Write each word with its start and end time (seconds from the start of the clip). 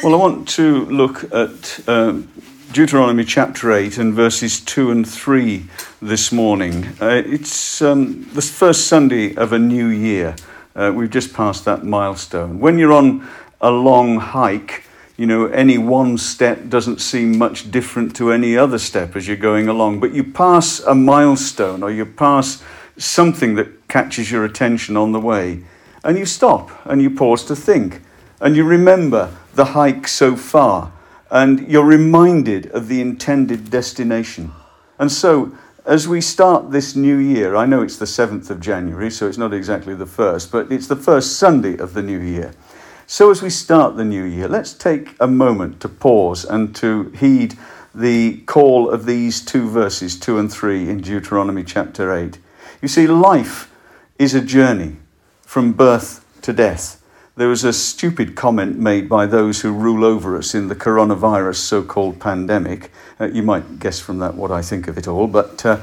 Well, 0.00 0.14
I 0.14 0.16
want 0.16 0.48
to 0.50 0.84
look 0.84 1.24
at 1.34 1.80
uh, 1.88 2.20
Deuteronomy 2.70 3.24
chapter 3.24 3.72
8 3.72 3.98
and 3.98 4.14
verses 4.14 4.60
2 4.60 4.92
and 4.92 5.06
3 5.06 5.64
this 6.00 6.30
morning. 6.30 6.86
Uh, 7.00 7.22
it's 7.26 7.82
um, 7.82 8.22
the 8.32 8.40
first 8.40 8.86
Sunday 8.86 9.34
of 9.34 9.52
a 9.52 9.58
new 9.58 9.88
year. 9.88 10.36
Uh, 10.76 10.92
we've 10.94 11.10
just 11.10 11.34
passed 11.34 11.64
that 11.64 11.84
milestone. 11.84 12.60
When 12.60 12.78
you're 12.78 12.92
on 12.92 13.26
a 13.60 13.72
long 13.72 14.20
hike, 14.20 14.84
you 15.16 15.26
know, 15.26 15.46
any 15.46 15.78
one 15.78 16.16
step 16.16 16.68
doesn't 16.68 17.00
seem 17.00 17.36
much 17.36 17.68
different 17.72 18.14
to 18.16 18.30
any 18.30 18.56
other 18.56 18.78
step 18.78 19.16
as 19.16 19.26
you're 19.26 19.36
going 19.36 19.66
along, 19.66 19.98
but 19.98 20.12
you 20.12 20.22
pass 20.22 20.78
a 20.78 20.94
milestone 20.94 21.82
or 21.82 21.90
you 21.90 22.06
pass 22.06 22.62
something 22.96 23.56
that 23.56 23.88
catches 23.88 24.30
your 24.30 24.44
attention 24.44 24.96
on 24.96 25.10
the 25.10 25.20
way, 25.20 25.64
and 26.04 26.16
you 26.16 26.24
stop 26.24 26.70
and 26.86 27.02
you 27.02 27.10
pause 27.10 27.44
to 27.46 27.56
think 27.56 28.00
and 28.40 28.56
you 28.56 28.64
remember 28.64 29.36
the 29.54 29.66
hike 29.66 30.06
so 30.06 30.36
far, 30.36 30.92
and 31.30 31.68
you're 31.68 31.84
reminded 31.84 32.66
of 32.70 32.88
the 32.88 33.00
intended 33.00 33.70
destination. 33.70 34.52
And 34.98 35.10
so, 35.10 35.52
as 35.84 36.06
we 36.06 36.20
start 36.20 36.70
this 36.70 36.94
new 36.94 37.16
year, 37.16 37.56
I 37.56 37.66
know 37.66 37.82
it's 37.82 37.96
the 37.96 38.04
7th 38.04 38.50
of 38.50 38.60
January, 38.60 39.10
so 39.10 39.26
it's 39.26 39.38
not 39.38 39.54
exactly 39.54 39.94
the 39.94 40.06
first, 40.06 40.52
but 40.52 40.70
it's 40.70 40.86
the 40.86 40.96
first 40.96 41.36
Sunday 41.36 41.76
of 41.76 41.94
the 41.94 42.02
new 42.02 42.18
year. 42.18 42.52
So, 43.06 43.30
as 43.30 43.42
we 43.42 43.50
start 43.50 43.96
the 43.96 44.04
new 44.04 44.24
year, 44.24 44.48
let's 44.48 44.72
take 44.72 45.16
a 45.18 45.26
moment 45.26 45.80
to 45.80 45.88
pause 45.88 46.44
and 46.44 46.76
to 46.76 47.10
heed 47.10 47.56
the 47.94 48.38
call 48.46 48.90
of 48.90 49.06
these 49.06 49.44
two 49.44 49.68
verses, 49.68 50.18
2 50.18 50.38
and 50.38 50.52
3 50.52 50.88
in 50.88 51.00
Deuteronomy 51.00 51.64
chapter 51.64 52.14
8. 52.14 52.38
You 52.80 52.88
see, 52.88 53.06
life 53.06 53.72
is 54.18 54.34
a 54.34 54.40
journey 54.40 54.96
from 55.42 55.72
birth 55.72 56.24
to 56.42 56.52
death 56.52 56.97
there 57.38 57.48
was 57.48 57.62
a 57.62 57.72
stupid 57.72 58.34
comment 58.34 58.80
made 58.80 59.08
by 59.08 59.24
those 59.24 59.60
who 59.60 59.72
rule 59.72 60.04
over 60.04 60.36
us 60.36 60.56
in 60.56 60.66
the 60.66 60.74
coronavirus 60.74 61.54
so 61.54 61.84
called 61.84 62.18
pandemic. 62.18 62.90
Uh, 63.20 63.26
you 63.26 63.44
might 63.44 63.78
guess 63.78 64.00
from 64.00 64.18
that 64.18 64.34
what 64.34 64.50
I 64.50 64.60
think 64.60 64.88
of 64.88 64.98
it 64.98 65.06
all, 65.06 65.28
but 65.28 65.64
uh, 65.64 65.80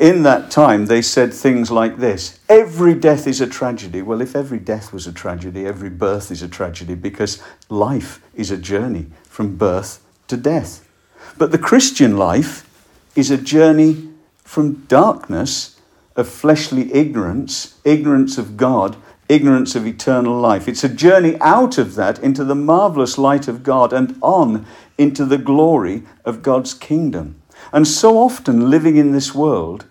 in 0.00 0.22
that 0.22 0.50
time 0.50 0.86
they 0.86 1.02
said 1.02 1.34
things 1.34 1.70
like 1.70 1.98
this 1.98 2.40
Every 2.48 2.94
death 2.94 3.26
is 3.26 3.42
a 3.42 3.46
tragedy. 3.46 4.00
Well, 4.00 4.22
if 4.22 4.34
every 4.34 4.58
death 4.58 4.90
was 4.90 5.06
a 5.06 5.12
tragedy, 5.12 5.66
every 5.66 5.90
birth 5.90 6.30
is 6.30 6.42
a 6.42 6.48
tragedy 6.48 6.94
because 6.94 7.42
life 7.68 8.22
is 8.34 8.50
a 8.50 8.56
journey 8.56 9.06
from 9.24 9.56
birth 9.56 10.02
to 10.28 10.36
death. 10.38 10.88
But 11.36 11.50
the 11.50 11.58
Christian 11.58 12.16
life 12.16 12.66
is 13.14 13.30
a 13.30 13.36
journey 13.36 14.08
from 14.38 14.86
darkness 14.86 15.78
of 16.16 16.26
fleshly 16.26 16.94
ignorance, 16.94 17.78
ignorance 17.84 18.38
of 18.38 18.56
God 18.56 18.96
ignorance 19.28 19.74
of 19.74 19.86
eternal 19.86 20.38
life. 20.38 20.68
It's 20.68 20.84
a 20.84 20.88
journey 20.88 21.36
out 21.40 21.78
of 21.78 21.94
that 21.96 22.18
into 22.20 22.44
the 22.44 22.54
marvelous 22.54 23.18
light 23.18 23.48
of 23.48 23.62
God 23.62 23.92
and 23.92 24.16
on 24.22 24.66
into 24.98 25.24
the 25.24 25.38
glory 25.38 26.02
of 26.24 26.42
God's 26.42 26.74
kingdom. 26.74 27.40
And 27.72 27.86
so 27.86 28.18
often, 28.18 28.70
living 28.70 28.96
in 28.96 29.12
this 29.12 29.34
world, 29.34 29.86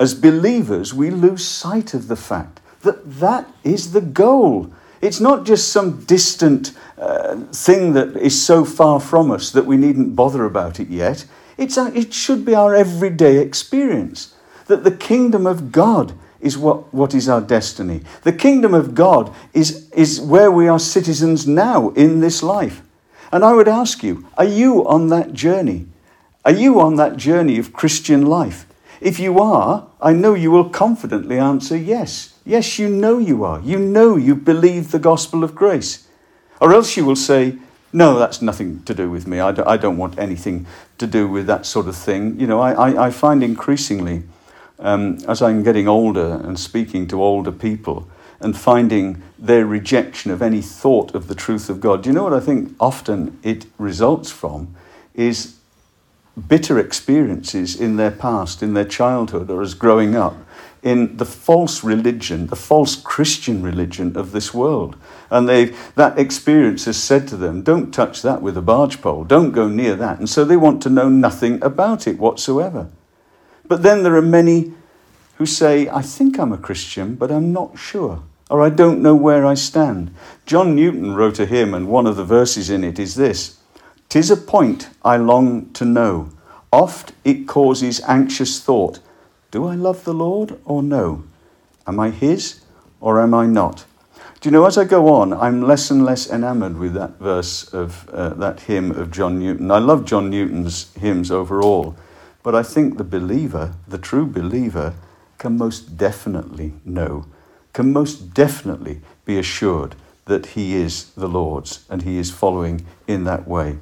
as 0.00 0.14
believers, 0.14 0.92
we 0.92 1.10
lose 1.10 1.44
sight 1.44 1.94
of 1.94 2.08
the 2.08 2.16
fact 2.16 2.60
that 2.82 3.20
that 3.20 3.48
is 3.62 3.92
the 3.92 4.00
goal. 4.00 4.72
It's 5.00 5.20
not 5.20 5.44
just 5.44 5.70
some 5.70 6.04
distant 6.04 6.72
uh, 6.98 7.36
thing 7.52 7.92
that 7.92 8.16
is 8.16 8.44
so 8.44 8.64
far 8.64 9.00
from 9.00 9.30
us 9.30 9.50
that 9.50 9.66
we 9.66 9.76
needn't 9.76 10.16
bother 10.16 10.44
about 10.44 10.80
it 10.80 10.88
yet. 10.88 11.26
It's, 11.56 11.76
it 11.76 12.12
should 12.12 12.44
be 12.44 12.54
our 12.54 12.74
everyday 12.74 13.38
experience 13.38 14.34
that 14.66 14.82
the 14.82 14.90
kingdom 14.90 15.46
of 15.46 15.70
God 15.70 16.14
is 16.44 16.58
what, 16.58 16.92
what 16.92 17.14
is 17.14 17.28
our 17.28 17.40
destiny. 17.40 18.02
The 18.22 18.32
kingdom 18.32 18.74
of 18.74 18.94
God 18.94 19.34
is, 19.54 19.90
is 19.92 20.20
where 20.20 20.50
we 20.50 20.68
are 20.68 20.78
citizens 20.78 21.48
now 21.48 21.88
in 21.90 22.20
this 22.20 22.42
life. 22.42 22.82
And 23.32 23.42
I 23.42 23.54
would 23.54 23.66
ask 23.66 24.02
you, 24.02 24.28
are 24.36 24.44
you 24.44 24.86
on 24.86 25.08
that 25.08 25.32
journey? 25.32 25.86
Are 26.44 26.52
you 26.52 26.78
on 26.80 26.96
that 26.96 27.16
journey 27.16 27.58
of 27.58 27.72
Christian 27.72 28.26
life? 28.26 28.66
If 29.00 29.18
you 29.18 29.40
are, 29.40 29.86
I 30.00 30.12
know 30.12 30.34
you 30.34 30.50
will 30.50 30.68
confidently 30.68 31.38
answer 31.38 31.76
yes. 31.76 32.34
Yes, 32.44 32.78
you 32.78 32.90
know 32.90 33.18
you 33.18 33.42
are. 33.42 33.60
You 33.60 33.78
know 33.78 34.16
you 34.16 34.34
believe 34.34 34.90
the 34.90 34.98
gospel 34.98 35.42
of 35.42 35.54
grace. 35.54 36.06
Or 36.60 36.74
else 36.74 36.96
you 36.96 37.06
will 37.06 37.16
say, 37.16 37.56
no, 37.92 38.18
that's 38.18 38.42
nothing 38.42 38.82
to 38.82 38.94
do 38.94 39.10
with 39.10 39.26
me. 39.26 39.40
I 39.40 39.76
don't 39.76 39.96
want 39.96 40.18
anything 40.18 40.66
to 40.98 41.06
do 41.06 41.26
with 41.26 41.46
that 41.46 41.64
sort 41.64 41.88
of 41.88 41.96
thing. 41.96 42.38
You 42.38 42.46
know, 42.46 42.60
I, 42.60 42.72
I, 42.72 43.06
I 43.06 43.10
find 43.10 43.42
increasingly 43.42 44.24
um, 44.78 45.18
as 45.28 45.40
I'm 45.42 45.62
getting 45.62 45.88
older 45.88 46.40
and 46.44 46.58
speaking 46.58 47.06
to 47.08 47.22
older 47.22 47.52
people 47.52 48.08
and 48.40 48.56
finding 48.56 49.22
their 49.38 49.64
rejection 49.64 50.30
of 50.30 50.42
any 50.42 50.60
thought 50.60 51.14
of 51.14 51.28
the 51.28 51.34
truth 51.34 51.70
of 51.70 51.80
God, 51.80 52.02
do 52.02 52.10
you 52.10 52.14
know 52.14 52.24
what 52.24 52.34
I 52.34 52.40
think 52.40 52.74
often 52.80 53.38
it 53.42 53.66
results 53.78 54.30
from 54.30 54.74
is 55.14 55.56
bitter 56.48 56.78
experiences 56.78 57.80
in 57.80 57.96
their 57.96 58.10
past, 58.10 58.62
in 58.62 58.74
their 58.74 58.84
childhood, 58.84 59.50
or 59.50 59.62
as 59.62 59.74
growing 59.74 60.16
up, 60.16 60.36
in 60.82 61.16
the 61.16 61.24
false 61.24 61.82
religion, 61.82 62.48
the 62.48 62.56
false 62.56 62.96
Christian 62.96 63.62
religion 63.62 64.16
of 64.16 64.32
this 64.32 64.52
world. 64.52 64.96
And 65.30 65.48
they 65.48 65.66
that 65.94 66.18
experience 66.18 66.84
has 66.84 67.02
said 67.02 67.26
to 67.28 67.36
them, 67.36 67.62
don't 67.62 67.92
touch 67.92 68.20
that 68.22 68.42
with 68.42 68.56
a 68.56 68.62
barge 68.62 69.00
pole, 69.00 69.24
don't 69.24 69.52
go 69.52 69.68
near 69.68 69.94
that. 69.96 70.18
And 70.18 70.28
so 70.28 70.44
they 70.44 70.56
want 70.56 70.82
to 70.82 70.90
know 70.90 71.08
nothing 71.08 71.62
about 71.62 72.06
it 72.06 72.18
whatsoever. 72.18 72.88
But 73.66 73.82
then 73.82 74.02
there 74.02 74.16
are 74.16 74.22
many 74.22 74.72
who 75.36 75.46
say, 75.46 75.88
I 75.88 76.02
think 76.02 76.38
I'm 76.38 76.52
a 76.52 76.58
Christian, 76.58 77.14
but 77.14 77.30
I'm 77.30 77.52
not 77.52 77.78
sure, 77.78 78.22
or 78.50 78.62
I 78.62 78.70
don't 78.70 79.02
know 79.02 79.14
where 79.14 79.44
I 79.44 79.54
stand. 79.54 80.14
John 80.46 80.74
Newton 80.74 81.14
wrote 81.14 81.40
a 81.40 81.46
hymn, 81.46 81.74
and 81.74 81.88
one 81.88 82.06
of 82.06 82.16
the 82.16 82.24
verses 82.24 82.70
in 82.70 82.84
it 82.84 82.98
is 82.98 83.14
this 83.14 83.58
Tis 84.08 84.30
a 84.30 84.36
point 84.36 84.90
I 85.04 85.16
long 85.16 85.70
to 85.72 85.84
know. 85.84 86.30
Oft 86.72 87.12
it 87.24 87.46
causes 87.46 88.00
anxious 88.06 88.60
thought 88.60 89.00
Do 89.50 89.66
I 89.66 89.74
love 89.74 90.04
the 90.04 90.14
Lord 90.14 90.58
or 90.64 90.82
no? 90.82 91.24
Am 91.86 91.98
I 92.00 92.10
His 92.10 92.60
or 93.00 93.20
am 93.20 93.34
I 93.34 93.46
not? 93.46 93.84
Do 94.40 94.48
you 94.48 94.50
know, 94.50 94.66
as 94.66 94.76
I 94.76 94.84
go 94.84 95.08
on, 95.08 95.32
I'm 95.32 95.62
less 95.62 95.90
and 95.90 96.04
less 96.04 96.30
enamored 96.30 96.76
with 96.76 96.92
that 96.94 97.18
verse 97.18 97.72
of 97.72 98.08
uh, 98.10 98.30
that 98.34 98.60
hymn 98.60 98.90
of 98.90 99.10
John 99.10 99.38
Newton. 99.38 99.70
I 99.70 99.78
love 99.78 100.04
John 100.04 100.28
Newton's 100.28 100.92
hymns 100.94 101.30
overall. 101.30 101.96
But 102.44 102.54
I 102.54 102.62
think 102.62 102.98
the 102.98 103.04
believer, 103.04 103.74
the 103.88 103.98
true 103.98 104.26
believer, 104.26 104.94
can 105.38 105.56
most 105.56 105.96
definitely 105.96 106.74
know, 106.84 107.24
can 107.72 107.90
most 107.92 108.34
definitely 108.34 109.00
be 109.24 109.38
assured 109.38 109.96
that 110.26 110.46
he 110.48 110.74
is 110.74 111.10
the 111.12 111.26
Lord's 111.26 111.84
and 111.88 112.02
he 112.02 112.18
is 112.18 112.30
following 112.30 112.84
in 113.08 113.24
that 113.24 113.48
way. 113.48 113.78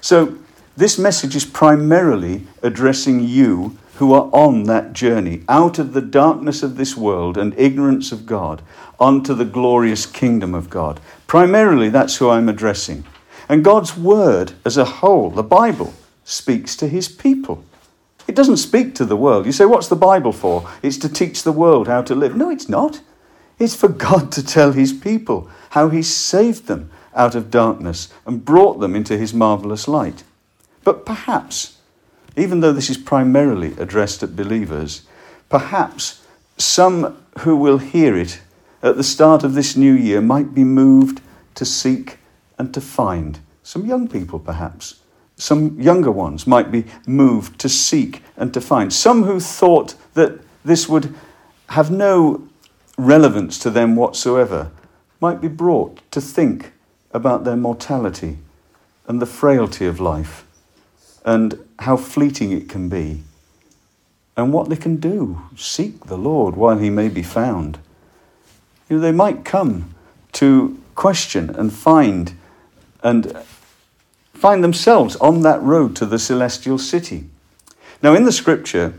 So, 0.00 0.38
this 0.74 0.98
message 0.98 1.36
is 1.36 1.44
primarily 1.44 2.46
addressing 2.62 3.20
you 3.20 3.76
who 3.96 4.14
are 4.14 4.30
on 4.32 4.64
that 4.64 4.94
journey 4.94 5.42
out 5.46 5.78
of 5.78 5.92
the 5.92 6.00
darkness 6.00 6.62
of 6.62 6.76
this 6.76 6.96
world 6.96 7.36
and 7.36 7.58
ignorance 7.58 8.10
of 8.10 8.24
God 8.24 8.62
onto 8.98 9.34
the 9.34 9.44
glorious 9.44 10.06
kingdom 10.06 10.54
of 10.54 10.70
God. 10.70 10.98
Primarily, 11.26 11.90
that's 11.90 12.16
who 12.16 12.30
I'm 12.30 12.48
addressing. 12.48 13.04
And 13.50 13.62
God's 13.62 13.98
word 13.98 14.52
as 14.64 14.78
a 14.78 14.86
whole, 14.86 15.28
the 15.28 15.42
Bible, 15.42 15.92
speaks 16.24 16.74
to 16.76 16.88
his 16.88 17.06
people. 17.06 17.62
It 18.28 18.34
doesn't 18.34 18.58
speak 18.58 18.94
to 18.94 19.04
the 19.04 19.16
world. 19.16 19.46
You 19.46 19.52
say, 19.52 19.64
what's 19.64 19.88
the 19.88 19.96
Bible 19.96 20.32
for? 20.32 20.68
It's 20.82 20.98
to 20.98 21.08
teach 21.08 21.42
the 21.42 21.52
world 21.52 21.88
how 21.88 22.02
to 22.02 22.14
live. 22.14 22.36
No, 22.36 22.50
it's 22.50 22.68
not. 22.68 23.00
It's 23.58 23.74
for 23.74 23.88
God 23.88 24.32
to 24.32 24.44
tell 24.44 24.72
his 24.72 24.92
people 24.92 25.48
how 25.70 25.88
he 25.88 26.02
saved 26.02 26.66
them 26.66 26.90
out 27.14 27.34
of 27.34 27.50
darkness 27.50 28.08
and 28.26 28.44
brought 28.44 28.80
them 28.80 28.94
into 28.94 29.16
his 29.16 29.34
marvelous 29.34 29.86
light. 29.86 30.24
But 30.84 31.04
perhaps, 31.04 31.78
even 32.36 32.60
though 32.60 32.72
this 32.72 32.90
is 32.90 32.96
primarily 32.96 33.74
addressed 33.78 34.22
at 34.22 34.36
believers, 34.36 35.02
perhaps 35.48 36.24
some 36.56 37.16
who 37.40 37.56
will 37.56 37.78
hear 37.78 38.16
it 38.16 38.40
at 38.82 38.96
the 38.96 39.04
start 39.04 39.44
of 39.44 39.54
this 39.54 39.76
new 39.76 39.92
year 39.92 40.20
might 40.20 40.54
be 40.54 40.64
moved 40.64 41.20
to 41.54 41.64
seek 41.64 42.18
and 42.58 42.72
to 42.74 42.80
find. 42.80 43.38
Some 43.62 43.86
young 43.86 44.08
people, 44.08 44.38
perhaps, 44.38 45.00
some 45.42 45.80
younger 45.80 46.10
ones 46.12 46.46
might 46.46 46.70
be 46.70 46.84
moved 47.04 47.58
to 47.58 47.68
seek 47.68 48.22
and 48.36 48.54
to 48.54 48.60
find. 48.60 48.92
Some 48.92 49.24
who 49.24 49.40
thought 49.40 49.96
that 50.14 50.38
this 50.64 50.88
would 50.88 51.12
have 51.70 51.90
no 51.90 52.48
relevance 52.96 53.58
to 53.58 53.70
them 53.70 53.96
whatsoever 53.96 54.70
might 55.20 55.40
be 55.40 55.48
brought 55.48 56.00
to 56.12 56.20
think 56.20 56.70
about 57.10 57.42
their 57.42 57.56
mortality 57.56 58.38
and 59.08 59.20
the 59.20 59.26
frailty 59.26 59.84
of 59.84 59.98
life 59.98 60.46
and 61.24 61.58
how 61.80 61.96
fleeting 61.96 62.52
it 62.52 62.68
can 62.68 62.88
be 62.88 63.24
and 64.36 64.52
what 64.52 64.68
they 64.68 64.76
can 64.76 64.96
do. 64.96 65.42
Seek 65.56 66.06
the 66.06 66.16
Lord 66.16 66.54
while 66.54 66.78
he 66.78 66.88
may 66.88 67.08
be 67.08 67.24
found. 67.24 67.80
You 68.88 68.96
know, 68.96 69.02
they 69.02 69.12
might 69.12 69.44
come 69.44 69.92
to 70.34 70.80
question 70.94 71.50
and 71.50 71.72
find 71.72 72.34
and 73.02 73.36
find 74.42 74.64
themselves 74.64 75.14
on 75.20 75.42
that 75.42 75.62
road 75.62 75.94
to 75.94 76.04
the 76.04 76.18
celestial 76.18 76.76
city. 76.76 77.26
Now, 78.02 78.12
in 78.16 78.24
the 78.24 78.32
scripture, 78.32 78.92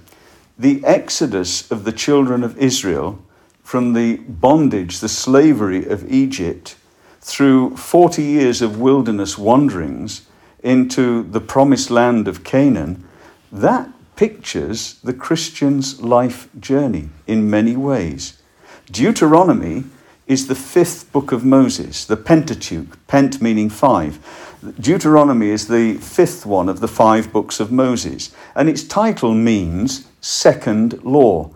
the 0.57 0.81
exodus 0.85 1.69
of 1.69 1.83
the 1.83 1.91
children 1.91 2.45
of 2.45 2.57
Israel 2.57 3.21
from 3.61 3.91
the 3.91 4.15
bondage, 4.15 5.01
the 5.01 5.09
slavery 5.09 5.85
of 5.85 6.09
Egypt, 6.09 6.77
through 7.19 7.75
40 7.75 8.23
years 8.23 8.61
of 8.61 8.79
wilderness 8.79 9.37
wanderings 9.37 10.25
into 10.63 11.23
the 11.23 11.41
promised 11.41 11.91
land 11.91 12.29
of 12.29 12.45
Canaan, 12.45 13.05
that 13.51 13.89
pictures 14.15 14.93
the 15.03 15.13
Christian's 15.13 16.01
life 16.01 16.47
journey 16.57 17.09
in 17.27 17.49
many 17.49 17.75
ways. 17.75 18.41
Deuteronomy 18.89 19.83
is 20.25 20.47
the 20.47 20.55
fifth 20.55 21.11
book 21.11 21.33
of 21.33 21.43
Moses, 21.43 22.05
the 22.05 22.15
Pentateuch, 22.15 22.97
Pent 23.07 23.41
meaning 23.41 23.69
five. 23.69 24.19
Deuteronomy 24.63 25.49
is 25.49 25.67
the 25.67 25.95
fifth 25.95 26.45
one 26.45 26.69
of 26.69 26.79
the 26.79 26.87
five 26.87 27.33
books 27.33 27.59
of 27.59 27.71
Moses, 27.71 28.33
and 28.55 28.69
its 28.69 28.83
title 28.83 29.33
means 29.33 30.07
second 30.21 31.03
law. 31.03 31.51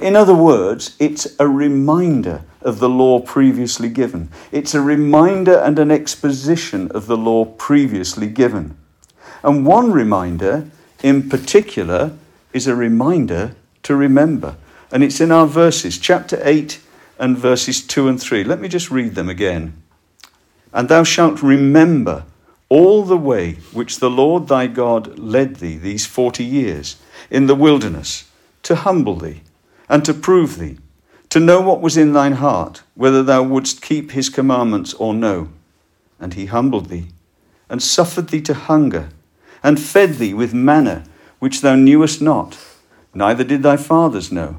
In 0.00 0.14
other 0.14 0.34
words, 0.34 0.96
it's 0.98 1.34
a 1.40 1.48
reminder 1.48 2.42
of 2.60 2.78
the 2.78 2.88
law 2.88 3.20
previously 3.20 3.88
given. 3.88 4.28
It's 4.52 4.74
a 4.74 4.82
reminder 4.82 5.54
and 5.54 5.78
an 5.78 5.90
exposition 5.90 6.90
of 6.90 7.06
the 7.06 7.16
law 7.16 7.46
previously 7.46 8.26
given. 8.26 8.76
And 9.42 9.64
one 9.64 9.92
reminder 9.92 10.68
in 11.02 11.30
particular 11.30 12.12
is 12.52 12.66
a 12.66 12.74
reminder 12.74 13.54
to 13.84 13.96
remember. 13.96 14.56
And 14.92 15.02
it's 15.02 15.20
in 15.20 15.32
our 15.32 15.46
verses, 15.46 15.96
chapter 15.98 16.38
8 16.42 16.80
and 17.18 17.38
verses 17.38 17.86
2 17.86 18.08
and 18.08 18.20
3. 18.20 18.44
Let 18.44 18.60
me 18.60 18.68
just 18.68 18.90
read 18.90 19.14
them 19.14 19.28
again. 19.28 19.82
And 20.76 20.90
thou 20.90 21.04
shalt 21.04 21.42
remember 21.42 22.24
all 22.68 23.02
the 23.02 23.16
way 23.16 23.52
which 23.72 23.98
the 23.98 24.10
Lord 24.10 24.46
thy 24.46 24.66
God 24.66 25.18
led 25.18 25.56
thee 25.56 25.78
these 25.78 26.04
forty 26.04 26.44
years 26.44 26.96
in 27.30 27.46
the 27.46 27.54
wilderness, 27.54 28.30
to 28.64 28.74
humble 28.74 29.16
thee, 29.16 29.40
and 29.88 30.04
to 30.04 30.12
prove 30.12 30.58
thee, 30.58 30.76
to 31.30 31.40
know 31.40 31.62
what 31.62 31.80
was 31.80 31.96
in 31.96 32.12
thine 32.12 32.34
heart, 32.34 32.82
whether 32.94 33.22
thou 33.22 33.42
wouldst 33.42 33.80
keep 33.80 34.10
his 34.10 34.28
commandments 34.28 34.92
or 34.94 35.14
no. 35.14 35.48
And 36.20 36.34
he 36.34 36.46
humbled 36.46 36.90
thee, 36.90 37.06
and 37.70 37.82
suffered 37.82 38.28
thee 38.28 38.42
to 38.42 38.52
hunger, 38.52 39.08
and 39.62 39.80
fed 39.80 40.16
thee 40.16 40.34
with 40.34 40.52
manna 40.52 41.04
which 41.38 41.62
thou 41.62 41.74
knewest 41.74 42.20
not, 42.20 42.58
neither 43.14 43.44
did 43.44 43.62
thy 43.62 43.78
fathers 43.78 44.30
know, 44.30 44.56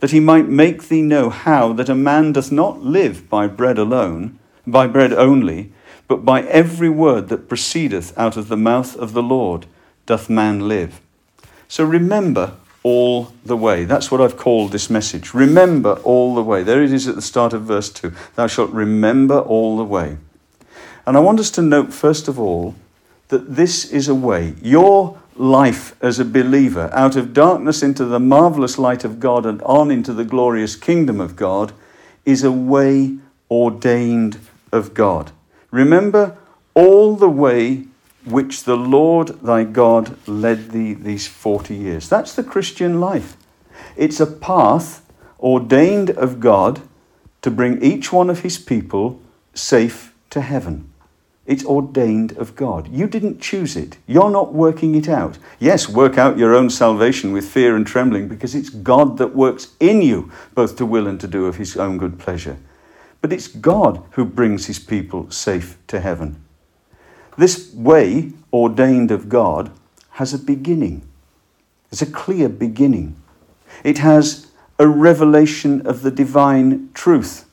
that 0.00 0.10
he 0.10 0.18
might 0.18 0.48
make 0.48 0.88
thee 0.88 1.02
know 1.02 1.30
how 1.30 1.72
that 1.74 1.88
a 1.88 1.94
man 1.94 2.32
doth 2.32 2.50
not 2.50 2.82
live 2.82 3.30
by 3.30 3.46
bread 3.46 3.78
alone, 3.78 4.36
by 4.66 4.86
bread 4.86 5.12
only, 5.12 5.72
but 6.08 6.24
by 6.24 6.42
every 6.42 6.88
word 6.88 7.28
that 7.28 7.48
proceedeth 7.48 8.16
out 8.18 8.36
of 8.36 8.48
the 8.48 8.56
mouth 8.56 8.96
of 8.96 9.12
the 9.12 9.22
Lord 9.22 9.66
doth 10.06 10.28
man 10.28 10.68
live. 10.68 11.00
So 11.68 11.84
remember 11.84 12.54
all 12.82 13.32
the 13.44 13.56
way. 13.56 13.84
That's 13.84 14.10
what 14.10 14.20
I've 14.20 14.36
called 14.36 14.70
this 14.70 14.90
message. 14.90 15.32
Remember 15.32 15.94
all 16.04 16.34
the 16.34 16.42
way. 16.42 16.62
There 16.62 16.82
it 16.82 16.92
is 16.92 17.08
at 17.08 17.14
the 17.14 17.22
start 17.22 17.52
of 17.52 17.62
verse 17.62 17.90
2. 17.90 18.12
Thou 18.36 18.46
shalt 18.46 18.70
remember 18.70 19.40
all 19.40 19.76
the 19.76 19.84
way. 19.84 20.18
And 21.06 21.16
I 21.16 21.20
want 21.20 21.40
us 21.40 21.50
to 21.52 21.62
note, 21.62 21.92
first 21.92 22.28
of 22.28 22.38
all, 22.38 22.74
that 23.28 23.56
this 23.56 23.90
is 23.90 24.06
a 24.06 24.14
way. 24.14 24.54
Your 24.62 25.18
life 25.36 25.96
as 26.02 26.18
a 26.18 26.24
believer, 26.24 26.90
out 26.92 27.16
of 27.16 27.32
darkness 27.32 27.82
into 27.82 28.04
the 28.04 28.20
marvelous 28.20 28.78
light 28.78 29.02
of 29.02 29.18
God 29.18 29.46
and 29.46 29.60
on 29.62 29.90
into 29.90 30.12
the 30.12 30.24
glorious 30.24 30.76
kingdom 30.76 31.20
of 31.20 31.36
God, 31.36 31.72
is 32.24 32.44
a 32.44 32.52
way 32.52 33.16
ordained 33.50 34.38
of 34.74 34.92
God. 34.92 35.32
Remember 35.70 36.36
all 36.74 37.16
the 37.16 37.28
way 37.28 37.84
which 38.24 38.64
the 38.64 38.76
Lord 38.76 39.28
thy 39.42 39.64
God 39.64 40.16
led 40.26 40.70
thee 40.70 40.94
these 40.94 41.26
40 41.26 41.74
years. 41.74 42.08
That's 42.08 42.34
the 42.34 42.42
Christian 42.42 43.00
life. 43.00 43.36
It's 43.96 44.20
a 44.20 44.26
path 44.26 45.08
ordained 45.38 46.10
of 46.10 46.40
God 46.40 46.82
to 47.42 47.50
bring 47.50 47.82
each 47.82 48.12
one 48.12 48.30
of 48.30 48.40
his 48.40 48.58
people 48.58 49.20
safe 49.52 50.14
to 50.30 50.40
heaven. 50.40 50.90
It's 51.46 51.64
ordained 51.64 52.32
of 52.38 52.56
God. 52.56 52.88
You 52.88 53.06
didn't 53.06 53.40
choose 53.40 53.76
it. 53.76 53.98
You're 54.06 54.30
not 54.30 54.54
working 54.54 54.94
it 54.94 55.10
out. 55.10 55.36
Yes, 55.60 55.88
work 55.88 56.16
out 56.16 56.38
your 56.38 56.54
own 56.54 56.70
salvation 56.70 57.32
with 57.32 57.46
fear 57.46 57.76
and 57.76 57.86
trembling 57.86 58.28
because 58.28 58.54
it's 58.54 58.70
God 58.70 59.18
that 59.18 59.36
works 59.36 59.74
in 59.78 60.00
you, 60.00 60.32
both 60.54 60.76
to 60.76 60.86
will 60.86 61.06
and 61.06 61.20
to 61.20 61.28
do 61.28 61.44
of 61.44 61.56
his 61.56 61.76
own 61.76 61.98
good 61.98 62.18
pleasure. 62.18 62.56
But 63.24 63.32
it's 63.32 63.48
God 63.48 64.02
who 64.10 64.26
brings 64.26 64.66
his 64.66 64.78
people 64.78 65.30
safe 65.30 65.78
to 65.86 65.98
heaven. 65.98 66.44
This 67.38 67.72
way, 67.72 68.32
ordained 68.52 69.10
of 69.10 69.30
God, 69.30 69.70
has 70.10 70.34
a 70.34 70.38
beginning. 70.38 71.08
It's 71.90 72.02
a 72.02 72.12
clear 72.12 72.50
beginning. 72.50 73.16
It 73.82 73.96
has 73.96 74.48
a 74.78 74.86
revelation 74.86 75.86
of 75.86 76.02
the 76.02 76.10
divine 76.10 76.90
truth. 76.92 77.48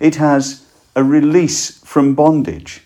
It 0.00 0.16
has 0.16 0.66
a 0.94 1.02
release 1.02 1.82
from 1.82 2.14
bondage. 2.14 2.82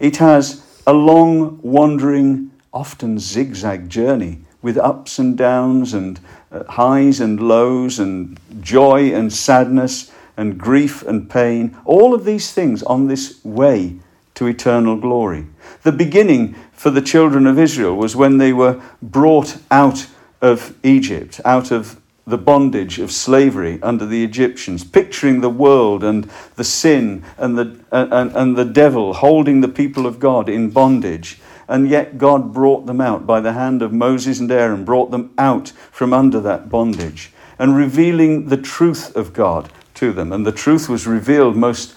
It 0.00 0.16
has 0.16 0.64
a 0.86 0.94
long, 0.94 1.60
wandering, 1.60 2.50
often 2.72 3.18
zigzag 3.18 3.90
journey 3.90 4.38
with 4.62 4.78
ups 4.78 5.18
and 5.18 5.36
downs 5.36 5.92
and 5.92 6.18
uh, 6.50 6.64
highs 6.64 7.20
and 7.20 7.46
lows 7.46 7.98
and 7.98 8.40
joy 8.62 9.12
and 9.12 9.30
sadness 9.30 10.10
and 10.36 10.58
grief 10.58 11.02
and 11.02 11.28
pain. 11.28 11.76
All 11.84 12.14
of 12.14 12.24
these 12.24 12.52
things 12.52 12.82
on 12.82 13.06
this 13.06 13.44
way 13.44 13.96
to 14.34 14.46
eternal 14.46 14.96
glory. 14.96 15.46
The 15.82 15.92
beginning 15.92 16.54
for 16.72 16.90
the 16.90 17.02
children 17.02 17.46
of 17.46 17.58
Israel 17.58 17.96
was 17.96 18.16
when 18.16 18.38
they 18.38 18.52
were 18.52 18.82
brought 19.00 19.58
out 19.70 20.06
of 20.40 20.76
Egypt, 20.82 21.40
out 21.44 21.70
of 21.70 22.00
the 22.26 22.38
bondage 22.38 22.98
of 22.98 23.10
slavery 23.10 23.80
under 23.82 24.06
the 24.06 24.22
Egyptians, 24.22 24.84
picturing 24.84 25.40
the 25.40 25.50
world 25.50 26.04
and 26.04 26.30
the 26.56 26.64
sin 26.64 27.24
and 27.36 27.58
the, 27.58 27.80
and, 27.90 28.34
and 28.34 28.56
the 28.56 28.64
devil 28.64 29.14
holding 29.14 29.60
the 29.60 29.68
people 29.68 30.06
of 30.06 30.18
God 30.18 30.48
in 30.48 30.70
bondage. 30.70 31.40
And 31.68 31.88
yet 31.88 32.18
God 32.18 32.52
brought 32.52 32.86
them 32.86 33.00
out 33.00 33.26
by 33.26 33.40
the 33.40 33.52
hand 33.52 33.82
of 33.82 33.92
Moses 33.92 34.40
and 34.40 34.50
Aaron, 34.50 34.84
brought 34.84 35.10
them 35.10 35.32
out 35.38 35.70
from 35.90 36.12
under 36.12 36.40
that 36.40 36.68
bondage 36.68 37.32
and 37.58 37.76
revealing 37.76 38.48
the 38.48 38.56
truth 38.56 39.14
of 39.16 39.32
God 39.32 39.70
to 40.02 40.12
them. 40.12 40.32
And 40.32 40.44
the 40.44 40.50
truth 40.50 40.88
was 40.88 41.06
revealed 41.06 41.54
most 41.54 41.94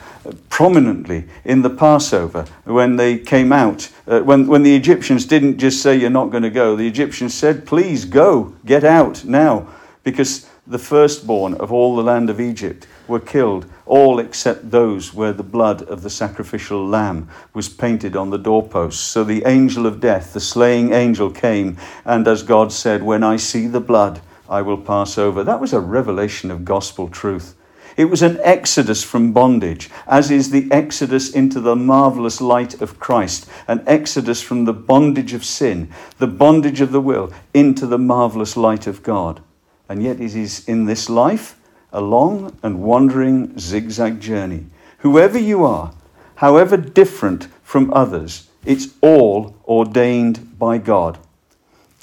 prominently 0.50 1.26
in 1.44 1.64
the 1.64 1.72
Passover 1.72 2.46
when 2.64 2.98
they 2.98 3.18
came 3.18 3.52
out. 3.52 3.90
Uh, 4.08 4.20
when, 4.20 4.46
when 4.46 4.62
the 4.62 4.76
Egyptians 4.76 5.26
didn't 5.26 5.58
just 5.58 5.82
say, 5.82 5.96
You're 5.96 6.12
not 6.12 6.30
going 6.30 6.44
to 6.44 6.52
go, 6.52 6.76
the 6.76 6.88
Egyptians 6.88 7.34
said, 7.34 7.66
Please 7.66 8.06
go, 8.06 8.54
get 8.64 8.84
out 8.84 9.26
now, 9.26 9.68
because 10.04 10.48
the 10.68 10.78
firstborn 10.78 11.56
of 11.56 11.72
all 11.72 11.96
the 11.96 12.04
land 12.04 12.30
of 12.30 12.40
Egypt 12.40 12.86
were 13.08 13.20
killed, 13.20 13.66
all 13.88 14.20
except 14.20 14.70
those 14.70 15.12
where 15.12 15.34
the 15.34 15.42
blood 15.42 15.82
of 15.82 16.04
the 16.04 16.10
sacrificial 16.12 16.86
lamb 16.86 17.28
was 17.56 17.70
painted 17.70 18.16
on 18.16 18.30
the 18.30 18.38
doorposts. 18.38 19.02
So 19.02 19.24
the 19.24 19.44
angel 19.48 19.88
of 19.88 20.00
death, 20.00 20.34
the 20.34 20.40
slaying 20.40 20.94
angel, 20.94 21.32
came, 21.32 21.78
and 22.06 22.28
as 22.28 22.44
God 22.44 22.72
said, 22.72 23.02
When 23.02 23.24
I 23.24 23.38
see 23.38 23.66
the 23.66 23.82
blood, 23.82 24.22
I 24.48 24.62
will 24.62 24.78
pass 24.78 25.18
over. 25.18 25.44
That 25.44 25.60
was 25.60 25.74
a 25.74 25.80
revelation 25.80 26.52
of 26.52 26.66
gospel 26.66 27.08
truth. 27.08 27.56
It 27.98 28.06
was 28.06 28.22
an 28.22 28.40
exodus 28.44 29.04
from 29.04 29.32
bondage, 29.32 29.90
as 30.08 30.30
is 30.32 30.52
the 30.52 30.70
exodus 30.72 31.32
into 31.32 31.60
the 31.60 31.76
marvelous 31.76 32.42
light 32.42 32.82
of 32.82 33.00
Christ, 33.00 33.50
an 33.68 33.84
exodus 33.88 34.42
from 34.42 34.66
the 34.66 34.74
bondage 34.74 35.34
of 35.34 35.46
sin, 35.46 35.90
the 36.18 36.28
bondage 36.28 36.82
of 36.82 36.92
the 36.92 37.02
will, 37.02 37.32
into 37.54 37.88
the 37.88 37.98
marvelous 37.98 38.58
light 38.58 38.88
of 38.88 39.04
God. 39.04 39.42
And 39.88 40.04
yet 40.04 40.20
it 40.20 40.36
is 40.36 40.68
in 40.68 40.86
this 40.86 41.10
life 41.10 41.60
a 41.94 42.02
long 42.02 42.58
and 42.62 42.82
wandering 42.82 43.58
zigzag 43.58 44.20
journey. 44.20 44.66
Whoever 45.00 45.40
you 45.40 45.64
are, 45.64 45.94
however 46.36 46.76
different 46.76 47.48
from 47.64 47.94
others, 47.94 48.50
it's 48.66 48.90
all 49.02 49.56
ordained 49.66 50.58
by 50.60 50.80
God. 50.80 51.18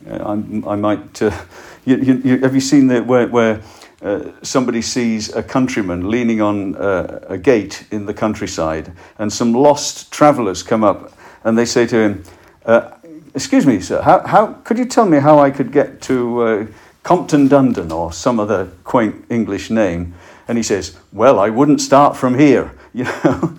Uh, 0.08 0.16
I, 0.16 0.72
I, 0.72 0.76
might. 0.76 1.20
Uh, 1.20 1.36
you, 1.84 1.96
you, 1.96 2.38
have 2.38 2.54
you 2.54 2.60
seen 2.60 2.86
the, 2.86 3.02
where, 3.02 3.28
where 3.28 3.60
uh, 4.02 4.32
somebody 4.42 4.82
sees 4.82 5.32
a 5.34 5.42
countryman 5.42 6.10
leaning 6.10 6.40
on 6.40 6.74
uh, 6.76 7.24
a 7.28 7.38
gate 7.38 7.86
in 7.90 8.06
the 8.06 8.14
countryside, 8.14 8.92
and 9.18 9.32
some 9.32 9.52
lost 9.52 10.10
travellers 10.10 10.62
come 10.62 10.82
up 10.82 11.12
and 11.44 11.56
they 11.56 11.64
say 11.64 11.86
to 11.86 11.96
him, 11.96 12.24
uh, 12.64 12.90
Excuse 13.34 13.66
me, 13.66 13.80
sir, 13.80 14.02
how, 14.02 14.26
how, 14.26 14.46
could 14.64 14.76
you 14.76 14.84
tell 14.84 15.06
me 15.06 15.18
how 15.18 15.38
I 15.38 15.50
could 15.50 15.72
get 15.72 16.02
to 16.02 16.42
uh, 16.42 16.66
Compton 17.02 17.48
Dundon 17.48 17.90
or 17.90 18.12
some 18.12 18.38
other 18.38 18.70
quaint 18.84 19.24
English 19.30 19.70
name? 19.70 20.14
And 20.48 20.58
he 20.58 20.62
says, 20.62 20.98
Well, 21.12 21.38
I 21.38 21.48
wouldn't 21.48 21.80
start 21.80 22.16
from 22.16 22.38
here. 22.38 22.72
You 22.94 23.04
know, 23.04 23.56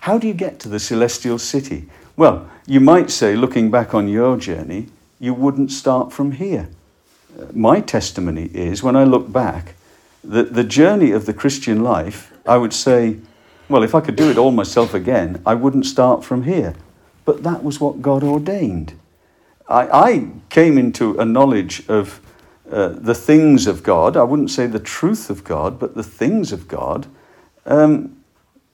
how 0.00 0.18
do 0.18 0.26
you 0.26 0.34
get 0.34 0.60
to 0.60 0.68
the 0.68 0.78
celestial 0.78 1.38
city? 1.38 1.88
Well, 2.16 2.50
you 2.66 2.80
might 2.80 3.10
say, 3.10 3.34
looking 3.34 3.70
back 3.70 3.94
on 3.94 4.08
your 4.08 4.36
journey, 4.36 4.88
you 5.18 5.32
wouldn't 5.32 5.72
start 5.72 6.12
from 6.12 6.32
here 6.32 6.68
my 7.52 7.80
testimony 7.80 8.50
is 8.54 8.82
when 8.82 8.96
I 8.96 9.04
look 9.04 9.32
back, 9.32 9.74
that 10.24 10.54
the 10.54 10.64
journey 10.64 11.12
of 11.12 11.26
the 11.26 11.34
Christian 11.34 11.82
life, 11.82 12.32
I 12.46 12.56
would 12.56 12.72
say, 12.72 13.18
well, 13.68 13.82
if 13.82 13.94
I 13.94 14.00
could 14.00 14.16
do 14.16 14.30
it 14.30 14.38
all 14.38 14.50
myself 14.50 14.94
again, 14.94 15.42
I 15.46 15.54
wouldn't 15.54 15.86
start 15.86 16.24
from 16.24 16.44
here. 16.44 16.74
But 17.24 17.42
that 17.42 17.62
was 17.62 17.80
what 17.80 18.02
God 18.02 18.24
ordained. 18.24 18.94
I, 19.68 19.88
I 19.88 20.30
came 20.48 20.78
into 20.78 21.18
a 21.18 21.24
knowledge 21.24 21.86
of 21.88 22.20
uh, 22.70 22.88
the 22.88 23.14
things 23.14 23.66
of 23.66 23.82
God. 23.82 24.16
I 24.16 24.22
wouldn't 24.22 24.50
say 24.50 24.66
the 24.66 24.78
truth 24.78 25.30
of 25.30 25.44
God, 25.44 25.78
but 25.78 25.94
the 25.94 26.02
things 26.02 26.52
of 26.52 26.68
God. 26.68 27.06
Um, 27.66 28.16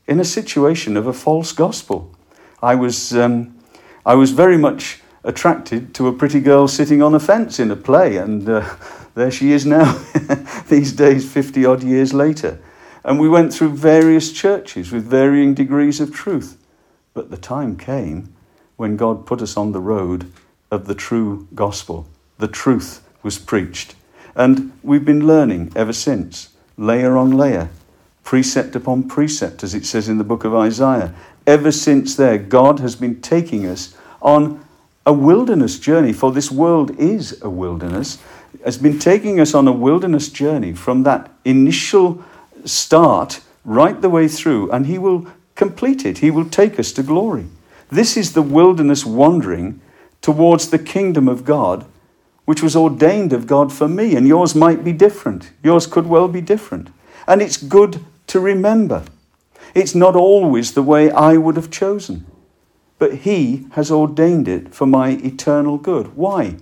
in 0.07 0.21
a 0.21 0.25
situation 0.25 0.97
of 0.97 1.07
a 1.07 1.13
false 1.13 1.53
gospel. 1.53 2.15
I 2.63 2.75
was, 2.75 3.17
um, 3.17 3.59
I 4.05 4.15
was 4.15 4.31
very 4.31 4.57
much 4.57 5.01
attracted 5.25 5.95
to 5.95 6.07
a 6.07 6.13
pretty 6.13 6.41
girl 6.41 6.69
sitting 6.69 7.03
on 7.03 7.15
a 7.15 7.21
fence 7.21 7.59
in 7.59 7.71
a 7.71 7.77
play, 7.77 8.17
and 8.17 8.49
uh, 8.49 8.77
there 9.15 9.31
she 9.31 9.53
is 9.53 9.67
now, 9.67 9.93
these 10.69 10.93
days, 10.93 11.31
50 11.31 11.65
odd 11.65 11.83
years 11.83 12.13
later. 12.13 12.61
And 13.03 13.19
we 13.19 13.29
went 13.29 13.53
through 13.53 13.71
various 13.71 14.33
churches 14.33 14.93
with 14.93 15.05
varying 15.05 15.55
degrees 15.55 16.01
of 16.01 16.13
truth. 16.13 16.59
But 17.13 17.31
the 17.31 17.37
time 17.37 17.77
came 17.77 18.35
when 18.77 18.97
God 18.97 19.27
put 19.27 19.43
us 19.43 19.57
on 19.57 19.73
the 19.73 19.81
road 19.81 20.33
of 20.71 20.87
the 20.87 20.95
true 20.95 21.47
gospel. 21.55 22.07
The 22.39 22.49
truth 22.49 23.07
was 23.23 23.39
preached. 23.39 23.95
And 24.35 24.73
we've 24.83 25.05
been 25.05 25.27
learning 25.27 25.73
ever 25.77 25.93
since, 25.93 26.51
layer 26.77 27.17
on 27.17 27.31
layer, 27.31 27.71
precept 28.25 28.75
upon 28.75 29.09
precept, 29.09 29.63
as 29.63 29.75
it 29.75 29.87
says 29.87 30.09
in 30.09 30.19
the 30.19 30.25
book 30.25 30.45
of 30.45 30.55
Isaiah. 30.55 31.15
Ever 31.47 31.71
since 31.71 32.17
there, 32.17 32.39
God 32.39 32.81
has 32.81 32.97
been 32.97 33.21
taking 33.21 33.67
us 33.67 33.97
on 34.21 34.64
a 35.07 35.13
wilderness 35.13 35.79
journey, 35.79 36.13
for 36.13 36.33
this 36.33 36.51
world 36.51 36.99
is 36.99 37.41
a 37.43 37.51
wilderness, 37.51 38.19
has 38.65 38.79
been 38.79 38.99
taking 38.99 39.41
us 39.41 39.55
on 39.55 39.69
a 39.69 39.73
wilderness 39.73 40.29
journey 40.29 40.73
from 40.73 41.03
that 41.03 41.31
initial 41.45 42.25
start 42.65 43.41
right 43.65 44.01
the 44.01 44.11
way 44.11 44.29
through, 44.29 44.71
and 44.71 44.87
He 44.87 44.99
will 44.99 45.27
complete 45.55 46.05
it. 46.05 46.19
He 46.19 46.31
will 46.31 46.49
take 46.49 46.79
us 46.79 46.93
to 46.93 47.03
glory. 47.03 47.47
This 47.91 48.17
is 48.17 48.33
the 48.33 48.43
wilderness 48.43 49.05
wandering 49.05 49.81
towards 50.23 50.71
the 50.71 50.79
kingdom 50.79 51.29
of 51.29 51.45
God, 51.45 51.85
which 52.45 52.63
was 52.63 52.77
ordained 52.77 53.33
of 53.33 53.47
God 53.47 53.73
for 53.73 53.89
me, 53.89 54.17
and 54.17 54.27
yours 54.27 54.55
might 54.55 54.85
be 54.85 54.93
different. 54.93 55.51
Yours 55.63 55.87
could 55.87 56.07
well 56.07 56.29
be 56.29 56.41
different. 56.41 56.89
And 57.27 57.43
it's 57.43 57.57
good 57.57 58.05
to 58.29 58.41
remember. 58.41 59.05
It's 59.75 59.95
not 59.95 60.17
always 60.17 60.73
the 60.73 60.83
way 60.83 61.11
I 61.11 61.37
would 61.37 61.57
have 61.57 61.71
chosen, 61.71 62.27
but 63.05 63.17
He 63.17 63.67
has 63.73 63.91
ordained 63.91 64.49
it 64.49 64.75
for 64.75 64.87
my 64.87 65.11
eternal 65.11 65.77
good. 65.77 66.17
Why? 66.17 66.57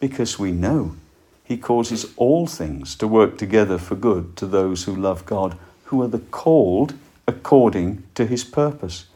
Because 0.00 0.36
we 0.36 0.50
know 0.50 0.96
He 1.44 1.56
causes 1.56 2.12
all 2.16 2.48
things 2.48 2.96
to 2.96 3.06
work 3.06 3.38
together 3.38 3.78
for 3.78 3.94
good 3.94 4.34
to 4.38 4.48
those 4.48 4.82
who 4.82 4.96
love 4.96 5.24
God, 5.26 5.56
who 5.84 6.02
are 6.02 6.08
the 6.08 6.18
called 6.18 6.94
according 7.28 8.02
to 8.16 8.26
His 8.26 8.42
purpose. 8.42 9.06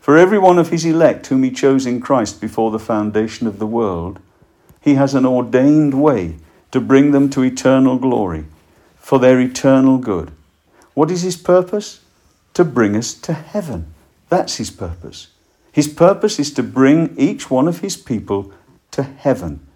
For 0.00 0.16
every 0.16 0.38
one 0.38 0.56
of 0.56 0.70
His 0.70 0.84
elect 0.84 1.26
whom 1.26 1.42
He 1.42 1.50
chose 1.50 1.84
in 1.84 2.00
Christ 2.00 2.40
before 2.40 2.70
the 2.70 2.78
foundation 2.78 3.48
of 3.48 3.58
the 3.58 3.66
world, 3.66 4.20
He 4.80 4.94
has 4.94 5.16
an 5.16 5.26
ordained 5.26 6.00
way 6.00 6.36
to 6.70 6.80
bring 6.80 7.10
them 7.10 7.28
to 7.30 7.42
eternal 7.42 7.98
glory 7.98 8.44
for 8.98 9.18
their 9.18 9.40
eternal 9.40 9.98
good. 9.98 10.30
What 10.94 11.10
is 11.10 11.22
his 11.22 11.36
purpose? 11.36 12.02
To 12.54 12.62
bring 12.62 12.94
us 12.94 13.14
to 13.14 13.32
heaven. 13.32 13.92
That's 14.28 14.58
his 14.58 14.70
purpose. 14.70 15.26
His 15.72 15.88
purpose 15.88 16.38
is 16.38 16.52
to 16.54 16.62
bring 16.62 17.14
each 17.16 17.50
one 17.50 17.68
of 17.68 17.80
his 17.80 17.96
people 17.96 18.52
to 18.92 19.02
heaven. 19.02 19.66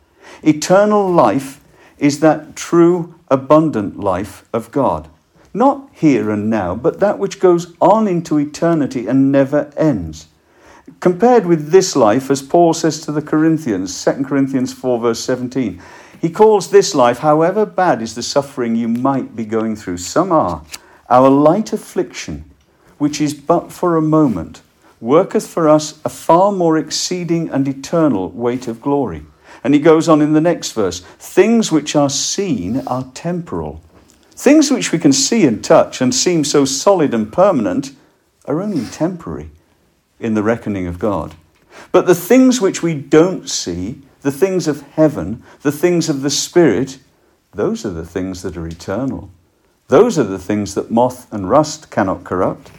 Eternal 0.42 1.10
life 1.10 1.60
is 1.98 2.20
that 2.20 2.56
true, 2.56 3.14
abundant 3.28 4.00
life 4.00 4.48
of 4.52 4.72
God. 4.72 5.08
Not 5.52 5.88
here 5.92 6.30
and 6.30 6.50
now, 6.50 6.74
but 6.74 6.98
that 7.00 7.18
which 7.18 7.38
goes 7.38 7.74
on 7.80 8.08
into 8.08 8.38
eternity 8.38 9.06
and 9.06 9.30
never 9.30 9.72
ends. 9.76 10.26
Compared 11.00 11.46
with 11.46 11.70
this 11.70 11.94
life, 11.96 12.30
as 12.30 12.42
Paul 12.42 12.74
says 12.74 13.00
to 13.02 13.12
the 13.12 13.22
Corinthians, 13.22 14.04
2 14.04 14.24
Corinthians 14.24 14.72
4, 14.72 14.98
verse 14.98 15.20
17, 15.20 15.80
he 16.20 16.30
calls 16.30 16.70
this 16.70 16.94
life, 16.94 17.18
however 17.18 17.64
bad 17.64 18.02
is 18.02 18.14
the 18.14 18.22
suffering 18.22 18.74
you 18.76 18.88
might 18.88 19.36
be 19.36 19.44
going 19.44 19.76
through, 19.76 19.98
some 19.98 20.32
are, 20.32 20.62
our 21.08 21.28
light 21.28 21.72
affliction, 21.72 22.50
which 22.98 23.20
is 23.20 23.34
but 23.34 23.70
for 23.70 23.96
a 23.96 24.02
moment, 24.02 24.62
worketh 25.04 25.46
for 25.46 25.68
us 25.68 26.00
a 26.02 26.08
far 26.08 26.50
more 26.50 26.78
exceeding 26.78 27.50
and 27.50 27.68
eternal 27.68 28.30
weight 28.30 28.66
of 28.66 28.80
glory. 28.80 29.22
And 29.62 29.74
he 29.74 29.80
goes 29.80 30.08
on 30.08 30.22
in 30.22 30.32
the 30.32 30.40
next 30.40 30.72
verse 30.72 31.00
things 31.18 31.70
which 31.70 31.94
are 31.94 32.08
seen 32.08 32.86
are 32.86 33.10
temporal. 33.12 33.82
Things 34.30 34.70
which 34.70 34.92
we 34.92 34.98
can 34.98 35.12
see 35.12 35.46
and 35.46 35.62
touch 35.62 36.00
and 36.00 36.14
seem 36.14 36.42
so 36.42 36.64
solid 36.64 37.12
and 37.12 37.30
permanent 37.30 37.92
are 38.46 38.62
only 38.62 38.86
temporary 38.86 39.50
in 40.18 40.32
the 40.32 40.42
reckoning 40.42 40.86
of 40.86 40.98
God. 40.98 41.34
But 41.92 42.06
the 42.06 42.14
things 42.14 42.60
which 42.60 42.82
we 42.82 42.94
don't 42.94 43.48
see, 43.48 44.00
the 44.22 44.32
things 44.32 44.66
of 44.66 44.82
heaven, 44.92 45.42
the 45.60 45.72
things 45.72 46.08
of 46.08 46.22
the 46.22 46.30
Spirit, 46.30 46.98
those 47.52 47.84
are 47.84 47.90
the 47.90 48.06
things 48.06 48.40
that 48.42 48.56
are 48.56 48.66
eternal. 48.66 49.30
Those 49.88 50.18
are 50.18 50.24
the 50.24 50.38
things 50.38 50.74
that 50.74 50.90
moth 50.90 51.30
and 51.30 51.50
rust 51.50 51.90
cannot 51.90 52.24
corrupt. 52.24 52.70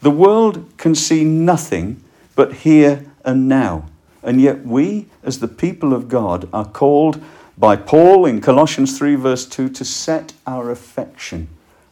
The 0.00 0.10
world 0.10 0.70
can 0.76 0.94
see 0.94 1.24
nothing 1.24 2.02
but 2.36 2.52
here 2.52 3.04
and 3.24 3.48
now. 3.48 3.86
And 4.22 4.40
yet, 4.40 4.64
we, 4.64 5.06
as 5.22 5.40
the 5.40 5.48
people 5.48 5.92
of 5.92 6.08
God, 6.08 6.48
are 6.52 6.64
called 6.64 7.22
by 7.56 7.76
Paul 7.76 8.24
in 8.26 8.40
Colossians 8.40 8.96
3, 8.96 9.16
verse 9.16 9.46
2, 9.46 9.68
to 9.70 9.84
set 9.84 10.32
our 10.46 10.70
affection 10.70 11.48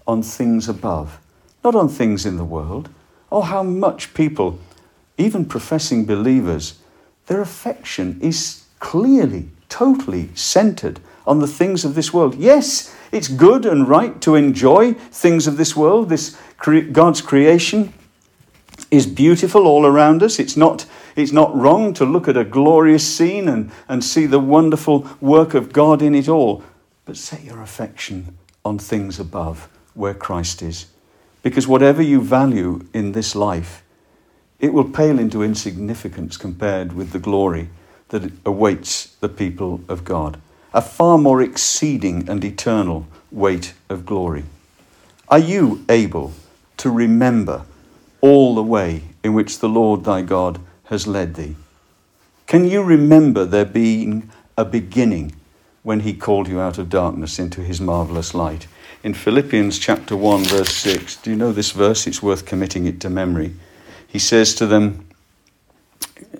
on 0.07 0.23
things 0.23 0.69
above, 0.69 1.19
not 1.65 1.75
on 1.75 1.89
things 1.89 2.25
in 2.25 2.37
the 2.37 2.45
world. 2.45 2.89
Oh, 3.33 3.41
how 3.41 3.63
much 3.63 4.15
people, 4.15 4.61
even 5.19 5.45
professing 5.45 6.05
believers, 6.05 6.79
their 7.27 7.41
affection 7.41 8.21
is 8.21 8.65
clearly, 8.79 9.49
totally 9.69 10.31
centered 10.35 11.01
on 11.27 11.41
the 11.41 11.49
things 11.49 11.85
of 11.85 11.97
this 11.97 12.13
world. 12.13 12.37
Yes, 12.37 12.95
it's 13.11 13.29
good 13.29 13.67
and 13.67 13.89
right 13.89 14.21
to 14.21 14.37
enjoy 14.37 14.95
things 14.95 15.47
of 15.47 15.57
this 15.57 15.75
world. 15.75 16.09
This 16.09 16.37
God's 16.93 17.21
creation 17.21 17.93
is 18.97 19.07
beautiful 19.07 19.67
all 19.67 19.87
around 19.87 20.23
us. 20.23 20.39
It's 20.39 20.57
not, 20.57 20.87
it's 21.15 21.33
not 21.33 21.55
wrong 21.57 21.95
to 21.95 22.05
look 22.05 22.27
at 22.27 22.37
a 22.37 22.45
glorious 22.45 23.07
scene 23.07 23.49
and, 23.49 23.71
and 23.89 24.03
see 24.03 24.27
the 24.27 24.41
wonderful 24.41 25.09
work 25.21 25.55
of 25.55 25.73
God 25.73 26.03
in 26.03 26.15
it 26.15 26.29
all. 26.29 26.65
But 27.05 27.17
set 27.17 27.45
your 27.45 27.63
affection 27.63 28.37
on 28.65 28.79
things 28.79 29.21
above 29.21 29.69
where 29.95 30.15
Christ 30.15 30.63
is. 30.63 30.87
Because 31.43 31.69
whatever 31.69 32.03
you 32.03 32.21
value 32.21 32.87
in 32.93 33.13
this 33.13 33.37
life, 33.37 33.85
it 34.59 34.73
will 34.73 34.89
pale 34.89 35.19
into 35.19 35.43
insignificance 35.43 36.37
compared 36.37 36.93
with 36.95 37.13
the 37.13 37.19
glory 37.19 37.69
that 38.09 38.33
awaits 38.45 39.15
the 39.21 39.29
people 39.29 39.81
of 39.89 40.05
God 40.05 40.41
a 40.77 40.83
far 40.83 41.17
more 41.17 41.41
exceeding 41.41 42.29
and 42.29 42.45
eternal 42.45 43.07
weight 43.33 43.73
of 43.89 44.05
glory. 44.05 44.45
Are 45.29 45.39
you 45.39 45.83
able 45.89 46.35
to 46.77 46.91
remember 46.91 47.63
all 48.27 48.57
the 48.57 48.63
way 48.63 49.03
in 49.23 49.35
which 49.35 49.61
the 49.61 49.69
Lord 49.69 50.03
thy 50.03 50.21
God 50.21 50.59
has 50.85 51.07
led 51.07 51.37
thee? 51.37 51.55
Can 52.49 52.67
you 52.67 52.83
remember 52.83 53.45
there 53.45 53.65
being 53.65 54.31
a 54.59 54.65
beginning 54.65 55.33
when 55.85 56.01
he 56.01 56.13
called 56.13 56.49
you 56.49 56.61
out 56.61 56.77
of 56.77 56.89
darkness 56.89 57.39
into 57.39 57.61
his 57.61 57.81
marvelous 57.81 58.35
light? 58.35 58.67
In 59.05 59.15
Philippians 59.15 59.79
chapter 59.79 60.17
1 60.17 60.45
verse 60.45 60.75
6, 60.75 61.17
do 61.19 61.31
you 61.31 61.37
know 61.37 61.53
this 61.53 61.71
verse? 61.71 62.09
It's 62.09 62.21
worth 62.21 62.47
committing 62.47 62.87
it 62.87 63.01
to 63.03 63.11
memory. 63.11 63.55
He 64.09 64.19
says 64.19 64.57
to 64.57 64.67
them, 64.67 65.07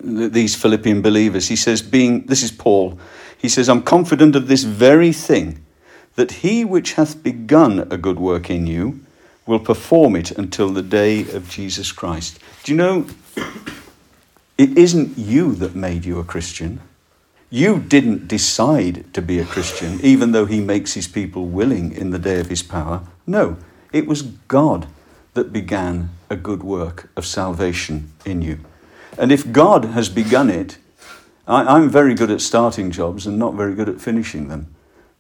these 0.01 0.57
Philippian 0.57 1.03
believers, 1.03 1.47
he 1.47 1.57
says, 1.57 1.83
being, 1.83 2.27
this 2.27 2.43
is 2.43 2.51
Paul, 2.51 2.99
he 3.39 3.49
says, 3.49 3.69
I'm 3.69 3.83
confident 3.83 4.35
of 4.35 4.49
this 4.49 4.65
very 4.65 5.13
thing, 5.13 5.65
that 6.17 6.33
he 6.33 6.65
which 6.65 6.95
hath 6.95 7.23
begun 7.23 7.87
a 7.93 7.97
good 7.97 8.19
work 8.19 8.51
in 8.51 8.67
you 8.67 9.06
will 9.47 9.61
perform 9.61 10.17
it 10.17 10.33
until 10.33 10.71
the 10.71 10.83
day 10.83 11.21
of 11.31 11.49
Jesus 11.49 11.93
Christ. 11.93 12.39
Do 12.65 12.73
you 12.73 12.79
know, 12.79 13.07
it 14.59 14.77
isn't 14.77 15.17
you 15.17 15.55
that 15.55 15.75
made 15.75 16.05
you 16.05 16.19
a 16.19 16.25
Christian. 16.25 16.81
You 17.49 17.79
didn't 17.79 18.27
decide 18.27 19.13
to 19.15 19.23
be 19.23 19.39
a 19.39 19.45
Christian, 19.45 20.01
even 20.03 20.33
though 20.33 20.47
he 20.47 20.61
makes 20.61 20.95
his 20.95 21.07
people 21.07 21.47
willing 21.47 21.93
in 21.93 22.11
the 22.11 22.19
day 22.19 22.41
of 22.41 22.49
his 22.49 22.63
power. 22.63 23.03
No, 23.27 23.57
it 23.93 24.07
was 24.07 24.23
God 24.23 24.89
that 25.35 25.53
began 25.53 26.11
a 26.29 26.37
good 26.37 26.63
work 26.63 27.09
of 27.17 27.25
salvation 27.25 28.13
in 28.25 28.43
you. 28.43 28.59
And 29.17 29.31
if 29.31 29.53
God 29.53 29.85
has 29.87 30.09
begun 30.09 30.51
it, 30.51 30.79
I, 31.47 31.77
am 31.77 31.89
very 31.89 32.15
good 32.15 32.31
at 32.31 32.41
starting 32.41 32.91
jobs 32.91 33.27
and 33.27 33.39
not 33.39 33.55
very 33.55 33.75
good 33.75 33.89
at 33.89 34.01
finishing 34.01 34.49
them. 34.49 34.75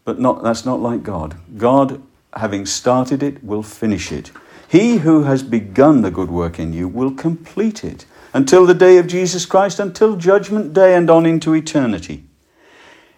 But 0.05 0.19
not, 0.19 0.43
that's 0.43 0.65
not 0.65 0.81
like 0.81 1.03
God. 1.03 1.37
God, 1.57 2.03
having 2.37 2.67
started 2.67 3.23
it, 3.23 3.43
will 3.43 3.63
finish 3.63 4.13
it. 4.13 4.31
He 4.69 4.99
who 4.99 5.25
has 5.25 5.43
begun 5.43 6.03
the 6.03 6.11
good 6.11 6.31
work 6.31 6.59
in 6.59 6.73
you 6.73 6.89
will 6.89 7.13
complete 7.13 7.85
it 7.85 8.05
until 8.35 8.67
the 8.67 8.75
day 8.75 8.99
of 8.99 9.07
Jesus 9.07 9.47
Christ, 9.47 9.81
until 9.81 10.17
judgment 10.17 10.73
day 10.73 10.95
and 10.95 11.09
on 11.09 11.25
into 11.25 11.55
eternity. 11.55 12.25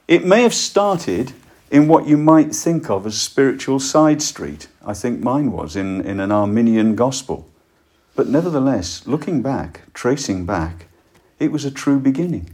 It 0.06 0.24
may 0.24 0.42
have 0.42 0.54
started 0.54 1.32
in 1.70 1.88
what 1.88 2.06
you 2.06 2.16
might 2.16 2.54
think 2.54 2.88
of 2.88 3.06
as 3.06 3.20
spiritual 3.20 3.80
side 3.80 4.22
street. 4.22 4.68
I 4.84 4.94
think 4.94 5.20
mine 5.20 5.52
was 5.52 5.76
in, 5.76 6.00
in 6.02 6.20
an 6.20 6.32
Arminian 6.32 6.94
gospel. 6.94 7.48
But 8.14 8.28
nevertheless, 8.28 9.06
looking 9.06 9.42
back, 9.42 9.82
tracing 9.92 10.46
back, 10.46 10.86
it 11.38 11.52
was 11.52 11.64
a 11.64 11.70
true 11.70 12.00
beginning. 12.00 12.50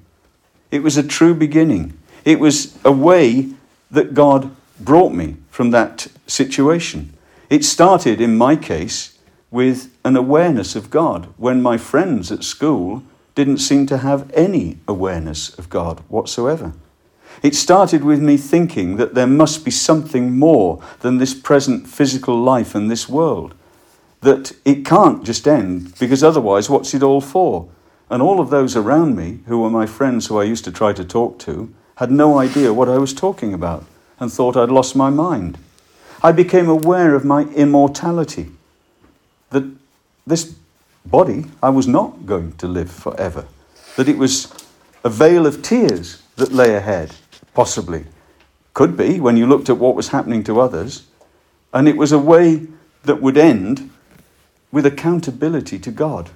It 0.70 0.82
was 0.82 0.96
a 0.96 1.02
true 1.02 1.34
beginning. 1.34 1.96
It 2.24 2.40
was 2.40 2.76
a 2.84 2.92
way 2.92 3.52
that 3.90 4.14
God 4.14 4.54
brought 4.80 5.12
me 5.12 5.36
from 5.50 5.70
that 5.70 6.08
situation. 6.26 7.12
It 7.50 7.64
started, 7.64 8.20
in 8.20 8.36
my 8.36 8.56
case, 8.56 9.18
with 9.50 9.96
an 10.04 10.16
awareness 10.16 10.74
of 10.74 10.90
God 10.90 11.28
when 11.36 11.62
my 11.62 11.78
friends 11.78 12.32
at 12.32 12.42
school 12.42 13.02
didn't 13.34 13.58
seem 13.58 13.86
to 13.86 13.98
have 13.98 14.30
any 14.32 14.78
awareness 14.88 15.56
of 15.58 15.70
God 15.70 16.00
whatsoever. 16.08 16.72
It 17.42 17.54
started 17.54 18.04
with 18.04 18.20
me 18.20 18.36
thinking 18.36 18.96
that 18.96 19.14
there 19.14 19.26
must 19.26 19.64
be 19.64 19.70
something 19.70 20.38
more 20.38 20.82
than 21.00 21.18
this 21.18 21.34
present 21.34 21.88
physical 21.88 22.40
life 22.40 22.74
and 22.74 22.90
this 22.90 23.08
world. 23.08 23.54
That 24.20 24.52
it 24.64 24.84
can't 24.84 25.24
just 25.24 25.46
end, 25.46 25.98
because 25.98 26.24
otherwise, 26.24 26.70
what's 26.70 26.94
it 26.94 27.02
all 27.02 27.20
for? 27.20 27.68
And 28.08 28.22
all 28.22 28.40
of 28.40 28.50
those 28.50 28.76
around 28.76 29.16
me, 29.16 29.40
who 29.46 29.60
were 29.60 29.70
my 29.70 29.86
friends 29.86 30.26
who 30.26 30.38
I 30.38 30.44
used 30.44 30.64
to 30.64 30.72
try 30.72 30.92
to 30.92 31.04
talk 31.04 31.38
to, 31.40 31.72
had 31.96 32.10
no 32.10 32.38
idea 32.38 32.72
what 32.72 32.88
I 32.88 32.98
was 32.98 33.12
talking 33.12 33.52
about 33.52 33.84
and 34.18 34.32
thought 34.32 34.56
I'd 34.56 34.70
lost 34.70 34.96
my 34.96 35.10
mind. 35.10 35.58
I 36.22 36.32
became 36.32 36.68
aware 36.68 37.14
of 37.14 37.24
my 37.24 37.42
immortality, 37.42 38.50
that 39.50 39.64
this 40.26 40.54
body, 41.04 41.46
I 41.62 41.70
was 41.70 41.86
not 41.86 42.26
going 42.26 42.52
to 42.56 42.66
live 42.66 42.90
forever, 42.90 43.46
that 43.96 44.08
it 44.08 44.18
was 44.18 44.52
a 45.04 45.10
vale 45.10 45.46
of 45.46 45.62
tears 45.62 46.22
that 46.36 46.52
lay 46.52 46.74
ahead, 46.74 47.14
possibly. 47.52 48.06
Could 48.72 48.96
be 48.96 49.20
when 49.20 49.36
you 49.36 49.46
looked 49.46 49.68
at 49.68 49.78
what 49.78 49.94
was 49.94 50.08
happening 50.08 50.42
to 50.44 50.60
others, 50.60 51.06
and 51.72 51.88
it 51.88 51.96
was 51.96 52.10
a 52.10 52.18
way 52.18 52.66
that 53.04 53.20
would 53.20 53.36
end 53.36 53.90
with 54.72 54.86
accountability 54.86 55.78
to 55.78 55.90
God. 55.90 56.30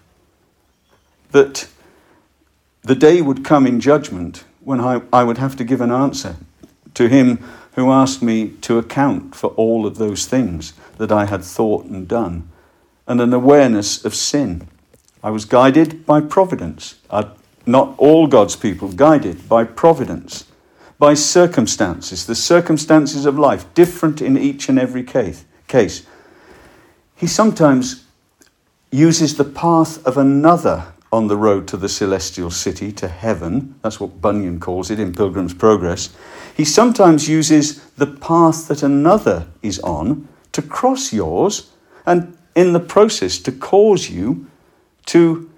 That 1.33 1.69
the 2.83 2.95
day 2.95 3.21
would 3.23 3.45
come 3.45 3.67
in 3.67 3.81
judgment 3.81 4.45
when 4.61 4.81
I, 4.81 5.03
I 5.13 5.25
would 5.25 5.39
have 5.39 5.57
to 5.57 5.65
give 5.65 5.81
an 5.81 5.91
answer 5.91 6.37
to 6.95 7.09
Him 7.09 7.43
who 7.79 7.93
asked 7.93 8.21
me 8.21 8.49
to 8.61 8.77
account 8.77 9.37
for 9.37 9.51
all 9.51 9.87
of 9.87 9.99
those 9.99 10.27
things 10.27 10.73
that 10.97 11.13
I 11.13 11.27
had 11.27 11.45
thought 11.45 11.85
and 11.85 12.09
done 12.09 12.49
and 13.07 13.21
an 13.21 13.33
awareness 13.33 14.05
of 14.05 14.17
sin. 14.17 14.67
I 15.23 15.31
was 15.31 15.45
guided 15.45 16.05
by 16.05 16.23
providence. 16.23 16.97
I'd, 17.09 17.29
not 17.67 17.95
all 17.97 18.27
God's 18.27 18.57
people 18.57 18.91
guided 18.91 19.49
by 19.49 19.63
providence, 19.63 20.47
by 20.99 21.15
circumstances, 21.15 22.27
the 22.27 22.35
circumstances 22.35 23.25
of 23.25 23.39
life, 23.39 23.73
different 23.75 24.21
in 24.21 24.37
each 24.37 24.69
and 24.69 24.77
every 24.77 25.05
case. 25.05 25.45
case. 25.69 26.05
He 27.15 27.29
sometimes 27.29 28.07
uses 28.91 29.37
the 29.37 29.45
path 29.45 30.05
of 30.05 30.19
another 30.19 30.95
on 31.13 31.29
the 31.29 31.37
road 31.37 31.67
to 31.69 31.77
the 31.77 31.89
celestial 31.89 32.51
city, 32.51 32.93
to 32.93 33.09
heaven. 33.09 33.75
That's 33.83 33.99
what 33.99 34.21
Bunyan 34.21 34.61
calls 34.61 34.91
it 34.91 35.01
in 35.01 35.15
Pilgrim's 35.15 35.55
Progress. 35.55 36.15
He 36.55 36.65
sometimes 36.65 37.29
uses 37.29 37.85
the 37.97 38.07
path 38.07 38.69
that 38.69 38.83
another 38.83 39.47
is 39.63 39.79
on 39.81 40.29
to 40.53 40.63
cross 40.63 41.13
yours 41.13 41.71
and 42.05 42.37
in 42.55 42.73
the 42.73 42.81
process 42.81 43.39
to 43.39 43.53
cause 43.53 44.11
you 44.11 44.51
to 45.07 45.49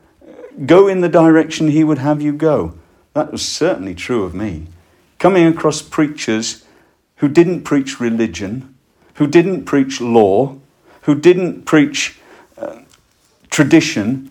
go 0.66 0.86
in 0.86 1.00
the 1.00 1.08
direction 1.08 1.68
he 1.68 1.84
would 1.84 1.98
have 1.98 2.20
you 2.20 2.32
go. 2.32 2.74
That 3.14 3.32
was 3.32 3.46
certainly 3.46 3.94
true 3.94 4.24
of 4.24 4.34
me. 4.34 4.66
Coming 5.18 5.46
across 5.46 5.82
preachers 5.82 6.64
who 7.16 7.28
didn't 7.28 7.62
preach 7.62 8.00
religion, 8.00 8.74
who 9.14 9.26
didn't 9.26 9.64
preach 9.64 10.00
law, 10.00 10.58
who 11.02 11.14
didn't 11.14 11.64
preach 11.64 12.18
uh, 12.56 12.80
tradition, 13.50 14.29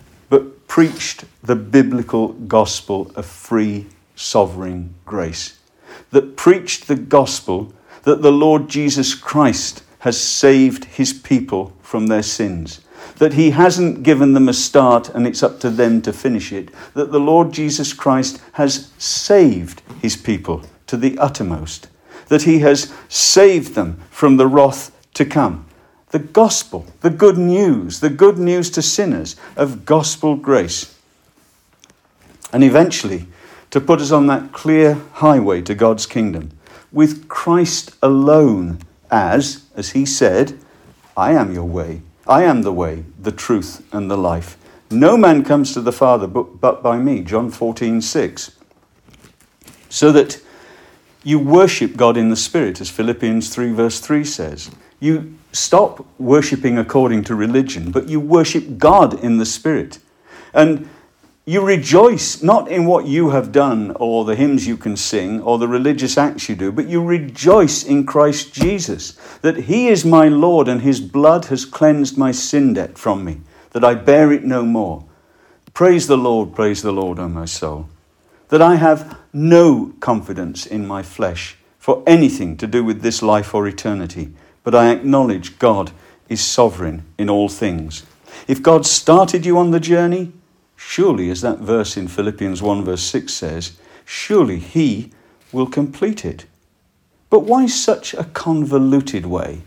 preached 0.69 1.25
the 1.43 1.55
biblical 1.55 2.29
gospel 2.29 3.11
of 3.15 3.25
free, 3.25 3.87
sovereign 4.15 4.93
grace. 5.03 5.59
That 6.11 6.37
preached 6.37 6.87
the 6.87 6.95
gospel 6.95 7.73
that 8.03 8.21
the 8.21 8.31
Lord 8.31 8.69
Jesus 8.69 9.15
Christ 9.15 9.83
has 9.99 10.21
saved 10.21 10.85
his 10.85 11.11
people 11.11 11.73
from 11.81 12.07
their 12.07 12.23
sins. 12.23 12.81
That 13.17 13.33
he 13.33 13.49
hasn't 13.49 14.03
given 14.03 14.33
them 14.33 14.47
a 14.47 14.53
start 14.53 15.09
and 15.09 15.27
it's 15.27 15.43
up 15.43 15.59
to 15.61 15.71
them 15.71 16.01
to 16.03 16.13
finish 16.13 16.53
it. 16.53 16.69
That 16.93 17.11
the 17.11 17.19
Lord 17.19 17.51
Jesus 17.51 17.91
Christ 17.91 18.39
has 18.53 18.91
saved 18.99 19.81
his 20.01 20.15
people 20.15 20.63
to 20.87 20.97
the 20.97 21.17
uttermost. 21.17 21.89
That 22.27 22.43
he 22.43 22.59
has 22.59 22.93
saved 23.09 23.73
them 23.73 24.01
from 24.11 24.37
the 24.37 24.47
wrath 24.47 24.95
to 25.15 25.25
come. 25.25 25.65
The 26.11 26.19
gospel, 26.19 26.87
the 27.01 27.09
good 27.09 27.37
news, 27.37 27.99
the 27.99 28.09
good 28.09 28.37
news 28.37 28.69
to 28.71 28.81
sinners 28.81 29.35
of 29.55 29.85
gospel 29.85 30.35
grace. 30.35 30.97
And 32.51 32.63
eventually, 32.63 33.27
to 33.71 33.79
put 33.79 34.01
us 34.01 34.11
on 34.11 34.27
that 34.27 34.51
clear 34.51 34.95
highway 35.13 35.61
to 35.61 35.75
God's 35.75 36.05
kingdom, 36.05 36.51
with 36.91 37.27
Christ 37.27 37.95
alone 38.01 38.79
as, 39.11 39.65
as 39.75 39.91
he 39.91 40.05
said, 40.05 40.59
I 41.15 41.33
am 41.33 41.53
your 41.53 41.65
way. 41.65 42.01
I 42.27 42.43
am 42.43 42.61
the 42.61 42.73
way, 42.73 43.05
the 43.19 43.31
truth, 43.31 43.85
and 43.91 44.09
the 44.09 44.17
life. 44.17 44.57
No 44.91 45.17
man 45.17 45.43
comes 45.43 45.73
to 45.73 45.81
the 45.81 45.91
Father 45.91 46.27
but, 46.27 46.61
but 46.61 46.81
by 46.81 46.97
me. 46.97 47.21
John 47.21 47.51
14, 47.51 48.01
6. 48.01 48.57
So 49.89 50.11
that 50.11 50.41
you 51.23 51.39
worship 51.39 51.97
God 51.97 52.17
in 52.17 52.29
the 52.29 52.35
Spirit, 52.35 52.79
as 52.81 52.89
Philippians 52.89 53.49
3, 53.49 53.71
verse 53.73 53.99
3 53.99 54.23
says. 54.23 54.71
You 54.99 55.38
stop 55.51 56.05
worshipping 56.17 56.77
according 56.77 57.23
to 57.25 57.35
religion, 57.35 57.91
but 57.91 58.07
you 58.07 58.19
worship 58.19 58.77
God 58.77 59.23
in 59.23 59.37
the 59.37 59.45
Spirit. 59.45 59.99
And 60.53 60.89
you 61.45 61.65
rejoice 61.65 62.43
not 62.43 62.69
in 62.69 62.85
what 62.85 63.07
you 63.07 63.31
have 63.31 63.51
done 63.51 63.91
or 63.95 64.23
the 64.23 64.35
hymns 64.35 64.67
you 64.67 64.77
can 64.77 64.95
sing 64.95 65.41
or 65.41 65.57
the 65.57 65.67
religious 65.67 66.15
acts 66.15 66.47
you 66.47 66.55
do, 66.55 66.71
but 66.71 66.87
you 66.87 67.03
rejoice 67.03 67.83
in 67.83 68.05
Christ 68.05 68.53
Jesus, 68.53 69.13
that 69.41 69.57
He 69.57 69.87
is 69.87 70.05
my 70.05 70.27
Lord 70.27 70.67
and 70.67 70.83
His 70.83 71.01
blood 71.01 71.45
has 71.45 71.65
cleansed 71.65 72.19
my 72.19 72.31
sin 72.31 72.73
debt 72.73 72.99
from 72.99 73.25
me, 73.25 73.41
that 73.71 73.83
I 73.83 73.95
bear 73.95 74.31
it 74.31 74.43
no 74.43 74.63
more. 74.63 75.05
Praise 75.73 76.05
the 76.05 76.17
Lord, 76.17 76.53
praise 76.53 76.83
the 76.83 76.91
Lord, 76.91 77.17
O 77.17 77.27
my 77.27 77.45
soul. 77.45 77.89
That 78.49 78.61
I 78.61 78.75
have 78.75 79.17
no 79.33 79.93
confidence 79.99 80.67
in 80.67 80.85
my 80.85 81.01
flesh 81.01 81.57
for 81.79 82.03
anything 82.05 82.57
to 82.57 82.67
do 82.67 82.83
with 82.83 83.01
this 83.01 83.23
life 83.23 83.55
or 83.55 83.67
eternity, 83.67 84.33
but 84.69 84.75
I 84.75 84.91
acknowledge 84.91 85.57
God 85.57 85.89
is 86.27 86.41
sovereign 86.41 87.03
in 87.17 87.27
all 87.27 87.49
things. 87.49 88.05
If 88.47 88.61
God 88.61 88.85
started 88.85 89.43
you 89.43 89.57
on 89.57 89.71
the 89.71 89.79
journey, 89.79 90.31
Surely, 90.75 91.29
as 91.29 91.41
that 91.41 91.57
verse 91.57 91.97
in 91.97 92.07
Philippians 92.07 92.61
1, 92.61 92.83
verse 92.85 93.01
6 93.01 93.33
says, 93.33 93.77
surely 94.05 94.59
he 94.59 95.11
will 95.51 95.65
complete 95.67 96.23
it. 96.23 96.45
But 97.29 97.41
why 97.41 97.65
such 97.65 98.13
a 98.13 98.23
convoluted 98.23 99.25
way? 99.25 99.63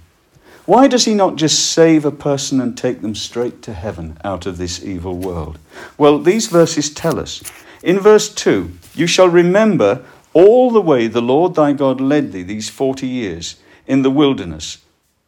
Why 0.65 0.89
does 0.89 1.05
he 1.05 1.15
not 1.15 1.37
just 1.37 1.73
save 1.73 2.05
a 2.05 2.11
person 2.11 2.61
and 2.61 2.79
take 2.79 3.03
them 3.03 3.15
straight 3.15 3.61
to 3.63 3.75
heaven 3.75 4.19
out 4.25 4.47
of 4.47 4.57
this 4.57 4.83
evil 4.83 5.17
world? 5.17 5.59
Well, 5.99 6.19
these 6.19 6.47
verses 6.47 6.93
tell 6.93 7.19
us. 7.19 7.43
In 7.83 8.01
verse 8.01 8.33
2, 8.33 8.71
you 8.95 9.07
shall 9.07 9.29
remember 9.29 10.05
all 10.33 10.71
the 10.71 10.81
way 10.81 11.09
the 11.09 11.21
Lord 11.21 11.57
thy 11.57 11.73
God 11.73 12.01
led 12.01 12.33
thee 12.33 12.43
these 12.43 12.71
40 12.71 13.07
years 13.07 13.57
in 13.87 14.03
the 14.03 14.11
wilderness 14.11 14.79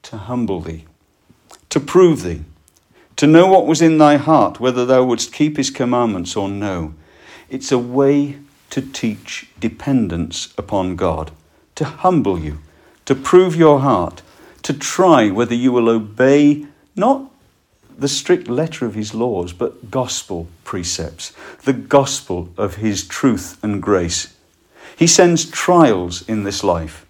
to 0.05 0.17
humble 0.17 0.61
thee, 0.61 0.85
to 1.69 1.81
prove 1.81 2.23
thee 2.23 2.45
to 3.17 3.27
know 3.27 3.47
what 3.47 3.67
was 3.67 3.81
in 3.81 3.99
thy 3.99 4.17
heart, 4.17 4.59
whether 4.59 4.85
thou 4.85 5.05
wouldst 5.05 5.33
keep 5.33 5.57
his 5.57 5.71
commandments 5.71 6.37
or 6.37 6.49
no. 6.49 6.95
It's 7.49 7.71
a 7.71 7.79
way 7.79 8.39
to 8.71 8.81
teach 8.81 9.49
dependence 9.61 10.53
upon 10.59 10.97
God, 10.97 11.31
to 11.77 11.85
humble 11.85 12.39
you, 12.39 12.59
to 13.05 13.15
prove 13.15 13.55
your 13.55 13.81
heart, 13.81 14.23
to 14.63 14.73
try 14.73 15.31
whether 15.31 15.55
you 15.55 15.71
will 15.71 15.89
obey 15.89 16.67
not 16.97 17.31
the 17.97 18.09
strict 18.09 18.49
letter 18.49 18.85
of 18.85 18.95
his 18.95 19.15
laws, 19.15 19.53
but 19.53 19.91
gospel 19.91 20.49
precepts, 20.65 21.33
the 21.63 21.73
gospel 21.73 22.49
of 22.57 22.77
his 22.77 23.07
truth 23.07 23.63
and 23.63 23.81
grace. 23.81 24.35
He 24.97 25.07
sends 25.07 25.49
trials 25.49 26.29
in 26.29 26.43
this 26.43 26.65
life, 26.65 27.07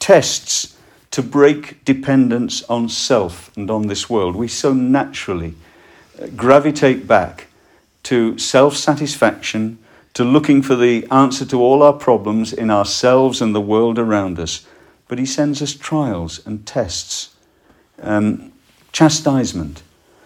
tests 0.00 0.73
to 1.14 1.22
break 1.22 1.84
dependence 1.84 2.64
on 2.64 2.88
self 2.88 3.56
and 3.56 3.70
on 3.70 3.86
this 3.86 4.10
world. 4.10 4.34
We 4.34 4.48
so 4.48 4.72
naturally 4.72 5.54
uh, 6.20 6.26
gravitate 6.34 7.06
back 7.06 7.46
to 8.02 8.36
self 8.36 8.76
satisfaction, 8.76 9.78
to 10.14 10.24
looking 10.24 10.60
for 10.60 10.74
the 10.74 11.06
answer 11.12 11.44
to 11.44 11.62
all 11.62 11.84
our 11.84 11.92
problems 11.92 12.52
in 12.52 12.68
ourselves 12.68 13.40
and 13.40 13.54
the 13.54 13.60
world 13.60 13.96
around 13.96 14.40
us. 14.40 14.66
But 15.06 15.20
He 15.20 15.24
sends 15.24 15.62
us 15.62 15.72
trials 15.72 16.44
and 16.44 16.66
tests, 16.66 17.36
um, 18.02 18.50
chastisement. 18.90 19.84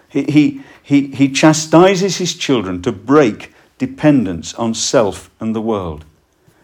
He, 0.08 0.22
he, 0.22 0.62
he, 0.82 1.08
he 1.08 1.30
chastises 1.30 2.16
His 2.16 2.34
children 2.34 2.80
to 2.80 2.92
break 2.92 3.52
dependence 3.76 4.54
on 4.54 4.72
self 4.72 5.30
and 5.38 5.54
the 5.54 5.60
world. 5.60 6.06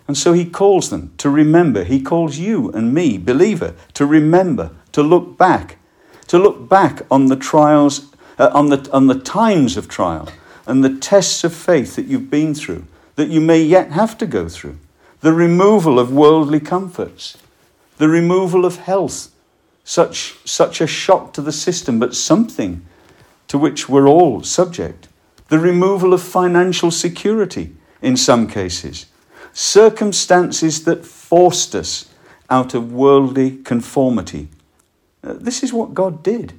And 0.07 0.17
so 0.17 0.33
he 0.33 0.45
calls 0.45 0.91
them 0.91 1.15
to 1.19 1.31
remember. 1.31 1.85
He 1.85 2.01
calls 2.01 2.39
you 2.39 2.71
and 2.73 2.93
me, 2.93 3.17
believer, 3.17 3.75
to 3.95 4.05
remember, 4.05 4.71
to 4.93 5.03
look 5.03 5.39
back, 5.39 5.79
to 6.29 6.39
look 6.39 6.69
back 6.69 7.03
on 7.11 7.27
the 7.27 7.37
trials, 7.37 8.11
uh, 8.39 8.51
on, 8.53 8.69
the, 8.69 8.89
on 8.93 9.07
the 9.07 9.19
times 9.19 9.77
of 9.77 9.89
trial 9.89 10.29
and 10.67 10.85
the 10.85 10.97
tests 10.97 11.45
of 11.45 11.55
faith 11.55 11.97
that 11.97 12.07
you've 12.07 12.31
been 12.31 12.55
through, 12.55 12.87
that 13.17 13.29
you 13.29 13.41
may 13.41 13.63
yet 13.63 13.93
have 13.93 14.19
to 14.19 14.27
go 14.27 14.49
through. 14.49 14.79
The 15.21 15.33
removal 15.33 15.99
of 15.99 16.13
worldly 16.13 16.61
comforts, 16.61 17.39
the 17.97 18.09
removal 18.09 18.65
of 18.65 18.77
health, 18.77 19.31
such, 19.85 20.37
such 20.45 20.81
a 20.81 20.87
shock 20.87 21.33
to 21.35 21.43
the 21.43 21.53
system, 21.53 21.99
but 21.99 22.15
something 22.15 22.85
to 23.49 23.59
which 23.59 23.89
we're 23.89 24.09
all 24.09 24.43
subject, 24.43 25.09
the 25.49 25.59
removal 25.59 26.13
of 26.13 26.23
financial 26.23 26.91
security 26.91 27.75
in 28.03 28.17
some 28.17 28.47
cases, 28.47 29.07
circumstances 29.55 30.85
that 30.85 31.07
forced 31.07 31.75
us 31.75 32.11
out 32.51 32.75
of 32.75 32.93
worldly 32.93 33.57
conformity. 33.59 34.49
Uh, 35.23 35.33
this 35.35 35.63
is 35.63 35.73
what 35.73 35.95
God 35.95 36.23
did. 36.23 36.53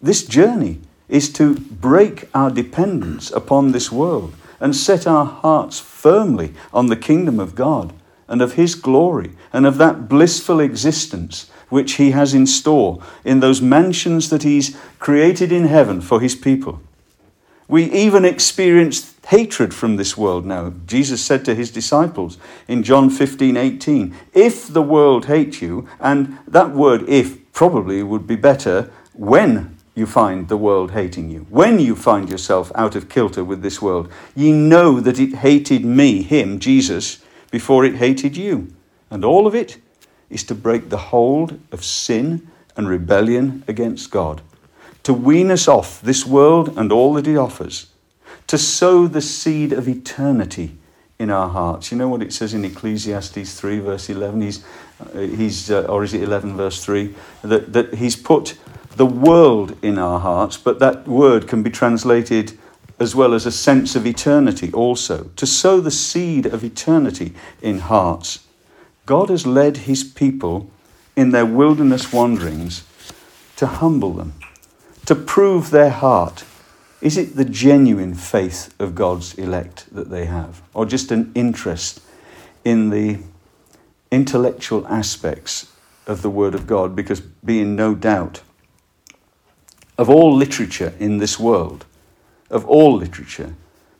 This 0.00 0.24
journey 0.24 0.80
is 1.08 1.32
to 1.34 1.54
break 1.54 2.28
our 2.34 2.50
dependence 2.50 3.30
upon 3.30 3.72
this 3.72 3.90
world 3.90 4.34
and 4.60 4.74
set 4.74 5.06
our 5.06 5.24
hearts 5.24 5.78
firmly 5.78 6.52
on 6.72 6.88
the 6.88 6.96
kingdom 6.96 7.40
of 7.40 7.54
God 7.54 7.92
and 8.28 8.42
of 8.42 8.54
His 8.54 8.74
glory 8.74 9.32
and 9.52 9.64
of 9.64 9.78
that 9.78 10.08
blissful 10.08 10.60
existence 10.60 11.48
which 11.68 11.94
He 11.94 12.10
has 12.10 12.34
in 12.34 12.46
store 12.46 13.02
in 13.24 13.40
those 13.40 13.62
mansions 13.62 14.30
that 14.30 14.42
He's 14.42 14.76
created 14.98 15.52
in 15.52 15.64
heaven 15.64 16.00
for 16.00 16.20
His 16.20 16.34
people. 16.34 16.80
We 17.68 17.90
even 17.92 18.24
experience 18.24 19.14
hatred 19.26 19.74
from 19.74 19.96
this 19.96 20.16
world 20.16 20.46
now. 20.46 20.72
Jesus 20.86 21.24
said 21.24 21.44
to 21.44 21.54
His 21.54 21.70
disciples 21.70 22.38
in 22.68 22.82
John 22.82 23.10
15 23.10 23.56
18, 23.56 24.14
If 24.32 24.68
the 24.68 24.82
world 24.82 25.26
hates 25.26 25.60
you, 25.60 25.88
and 25.98 26.38
that 26.46 26.70
word 26.70 27.08
if 27.08 27.52
probably 27.52 28.02
would 28.02 28.26
be 28.26 28.36
better 28.36 28.90
when 29.14 29.76
you 29.94 30.06
find 30.06 30.48
the 30.48 30.56
world 30.56 30.92
hating 30.92 31.30
you, 31.30 31.46
when 31.48 31.80
you 31.80 31.96
find 31.96 32.28
yourself 32.28 32.70
out 32.74 32.94
of 32.94 33.08
kilter 33.08 33.42
with 33.42 33.62
this 33.62 33.80
world, 33.82 34.12
ye 34.34 34.52
know 34.52 35.00
that 35.00 35.18
it 35.18 35.36
hated 35.36 35.84
me, 35.84 36.22
him, 36.22 36.60
Jesus, 36.60 37.24
before 37.50 37.84
it 37.84 37.96
hated 37.96 38.36
you. 38.36 38.72
And 39.10 39.24
all 39.24 39.46
of 39.46 39.54
it 39.54 39.78
is 40.28 40.44
to 40.44 40.54
break 40.54 40.88
the 40.90 40.98
hold 40.98 41.58
of 41.72 41.84
sin 41.84 42.50
and 42.76 42.88
rebellion 42.88 43.64
against 43.66 44.10
God, 44.10 44.42
to 45.06 45.14
wean 45.14 45.52
us 45.52 45.68
off 45.68 46.00
this 46.02 46.26
world 46.26 46.76
and 46.76 46.90
all 46.90 47.14
that 47.14 47.28
it 47.28 47.36
offers, 47.36 47.86
to 48.48 48.58
sow 48.58 49.06
the 49.06 49.20
seed 49.20 49.72
of 49.72 49.86
eternity 49.86 50.76
in 51.16 51.30
our 51.30 51.48
hearts. 51.48 51.92
You 51.92 51.98
know 51.98 52.08
what 52.08 52.22
it 52.22 52.32
says 52.32 52.54
in 52.54 52.64
Ecclesiastes 52.64 53.54
3, 53.54 53.78
verse 53.78 54.10
11? 54.10 54.42
He's, 54.42 54.64
uh, 54.98 55.20
he's 55.20 55.70
uh, 55.70 55.82
or 55.82 56.02
is 56.02 56.12
it 56.12 56.24
11, 56.24 56.56
verse 56.56 56.84
3? 56.84 57.14
That, 57.42 57.72
that 57.72 57.94
he's 57.94 58.16
put 58.16 58.58
the 58.96 59.06
world 59.06 59.78
in 59.80 59.96
our 59.96 60.18
hearts, 60.18 60.56
but 60.56 60.80
that 60.80 61.06
word 61.06 61.46
can 61.46 61.62
be 61.62 61.70
translated 61.70 62.58
as 62.98 63.14
well 63.14 63.32
as 63.32 63.46
a 63.46 63.52
sense 63.52 63.94
of 63.94 64.08
eternity 64.08 64.72
also, 64.72 65.30
to 65.36 65.46
sow 65.46 65.78
the 65.78 65.92
seed 65.92 66.46
of 66.46 66.64
eternity 66.64 67.32
in 67.62 67.78
hearts. 67.78 68.44
God 69.06 69.30
has 69.30 69.46
led 69.46 69.76
his 69.76 70.02
people 70.02 70.68
in 71.14 71.30
their 71.30 71.46
wilderness 71.46 72.12
wanderings 72.12 72.82
to 73.54 73.66
humble 73.66 74.12
them, 74.12 74.32
to 75.06 75.14
prove 75.14 75.70
their 75.70 75.90
heart. 75.90 76.44
Is 77.00 77.16
it 77.16 77.36
the 77.36 77.44
genuine 77.44 78.14
faith 78.14 78.74
of 78.78 78.94
God's 78.94 79.34
elect 79.34 79.86
that 79.94 80.10
they 80.10 80.26
have, 80.26 80.62
or 80.74 80.84
just 80.84 81.10
an 81.10 81.32
interest 81.34 82.00
in 82.64 82.90
the 82.90 83.18
intellectual 84.10 84.86
aspects 84.88 85.72
of 86.06 86.22
the 86.22 86.30
Word 86.30 86.54
of 86.54 86.66
God? 86.66 86.96
Because, 86.96 87.20
being 87.20 87.76
no 87.76 87.94
doubt, 87.94 88.42
of 89.96 90.10
all 90.10 90.34
literature 90.34 90.92
in 90.98 91.18
this 91.18 91.38
world, 91.38 91.84
of 92.50 92.66
all 92.66 92.96
literature, 92.96 93.54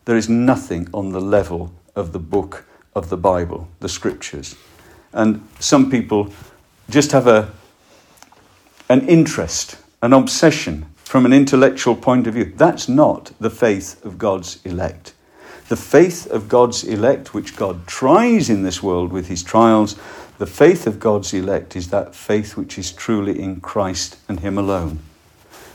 there 0.05 0.17
is 0.17 0.29
nothing 0.29 0.89
on 0.93 1.11
the 1.11 1.21
level 1.21 1.73
of 1.95 2.13
the 2.13 2.19
book 2.19 2.67
of 2.95 3.09
the 3.09 3.17
Bible, 3.17 3.69
the 3.81 3.89
scriptures. 3.89 4.57
And 5.13 5.47
some 5.61 5.91
people 5.91 6.33
just 6.91 7.13
have 7.13 7.27
a, 7.27 7.53
an 8.89 9.07
interest, 9.09 9.77
an 10.03 10.13
obsession 10.13 10.87
from 11.07 11.25
an 11.25 11.33
intellectual 11.33 11.95
point 11.95 12.27
of 12.27 12.35
view. 12.35 12.53
That's 12.57 12.89
not 12.89 13.31
the 13.39 13.51
faith 13.51 14.05
of 14.05 14.19
God's 14.19 14.61
elect. 14.65 15.15
The 15.69 15.77
faith 15.77 16.27
of 16.27 16.49
God's 16.49 16.83
elect, 16.83 17.33
which 17.33 17.57
God 17.57 17.87
tries 17.87 18.51
in 18.51 18.65
this 18.65 18.83
world 18.83 19.13
with 19.13 19.29
his 19.29 19.43
trials, 19.43 19.97
the 20.39 20.47
faith 20.47 20.87
of 20.87 20.99
God's 20.99 21.33
elect 21.33 21.77
is 21.77 21.91
that 21.91 22.15
faith 22.15 22.57
which 22.57 22.77
is 22.77 22.93
truly 22.93 23.41
in 23.41 23.61
Christ 23.61 24.19
and 24.29 24.41
Him 24.41 24.59
alone. 24.59 24.99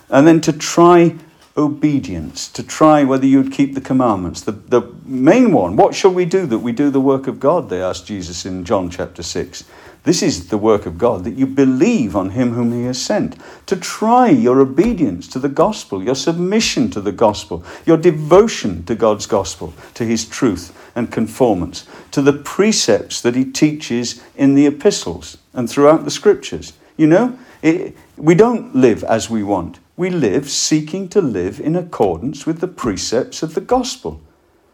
And 0.09 0.27
then 0.27 0.39
to 0.41 0.53
try 0.53 1.15
obedience, 1.57 2.47
to 2.49 2.63
try 2.63 3.03
whether 3.03 3.25
you'd 3.25 3.51
keep 3.51 3.73
the 3.73 3.81
commandments. 3.81 4.41
The, 4.41 4.53
the 4.53 4.81
main 5.05 5.51
one, 5.51 5.75
what 5.75 5.93
shall 5.93 6.13
we 6.13 6.25
do 6.25 6.45
that 6.45 6.59
we 6.59 6.71
do 6.71 6.89
the 6.89 7.01
work 7.01 7.27
of 7.27 7.39
God? 7.39 7.69
They 7.69 7.81
asked 7.81 8.07
Jesus 8.07 8.45
in 8.45 8.63
John 8.63 8.89
chapter 8.89 9.21
6. 9.21 9.65
This 10.03 10.23
is 10.23 10.47
the 10.47 10.57
work 10.57 10.87
of 10.87 10.97
God, 10.97 11.25
that 11.25 11.35
you 11.35 11.45
believe 11.45 12.15
on 12.15 12.31
him 12.31 12.53
whom 12.53 12.71
he 12.71 12.85
has 12.85 12.99
sent. 12.99 13.35
To 13.67 13.75
try 13.75 14.29
your 14.29 14.59
obedience 14.59 15.27
to 15.27 15.39
the 15.39 15.49
gospel, 15.49 16.01
your 16.01 16.15
submission 16.15 16.89
to 16.91 17.01
the 17.01 17.11
gospel, 17.11 17.63
your 17.85 17.97
devotion 17.97 18.83
to 18.85 18.95
God's 18.95 19.27
gospel, 19.27 19.73
to 19.93 20.03
his 20.03 20.27
truth 20.27 20.75
and 20.95 21.11
conformance, 21.11 21.85
to 22.11 22.21
the 22.23 22.33
precepts 22.33 23.21
that 23.21 23.35
he 23.35 23.45
teaches 23.45 24.23
in 24.35 24.55
the 24.55 24.65
epistles 24.65 25.37
and 25.53 25.69
throughout 25.69 26.03
the 26.03 26.11
scriptures. 26.11 26.73
You 26.97 27.07
know, 27.07 27.39
it, 27.61 27.95
we 28.17 28.33
don't 28.33 28.75
live 28.75 29.03
as 29.03 29.29
we 29.29 29.43
want 29.43 29.80
we 30.01 30.09
live 30.09 30.49
seeking 30.49 31.07
to 31.07 31.21
live 31.21 31.59
in 31.59 31.75
accordance 31.75 32.47
with 32.47 32.59
the 32.59 32.67
precepts 32.67 33.43
of 33.43 33.53
the 33.53 33.61
gospel. 33.61 34.19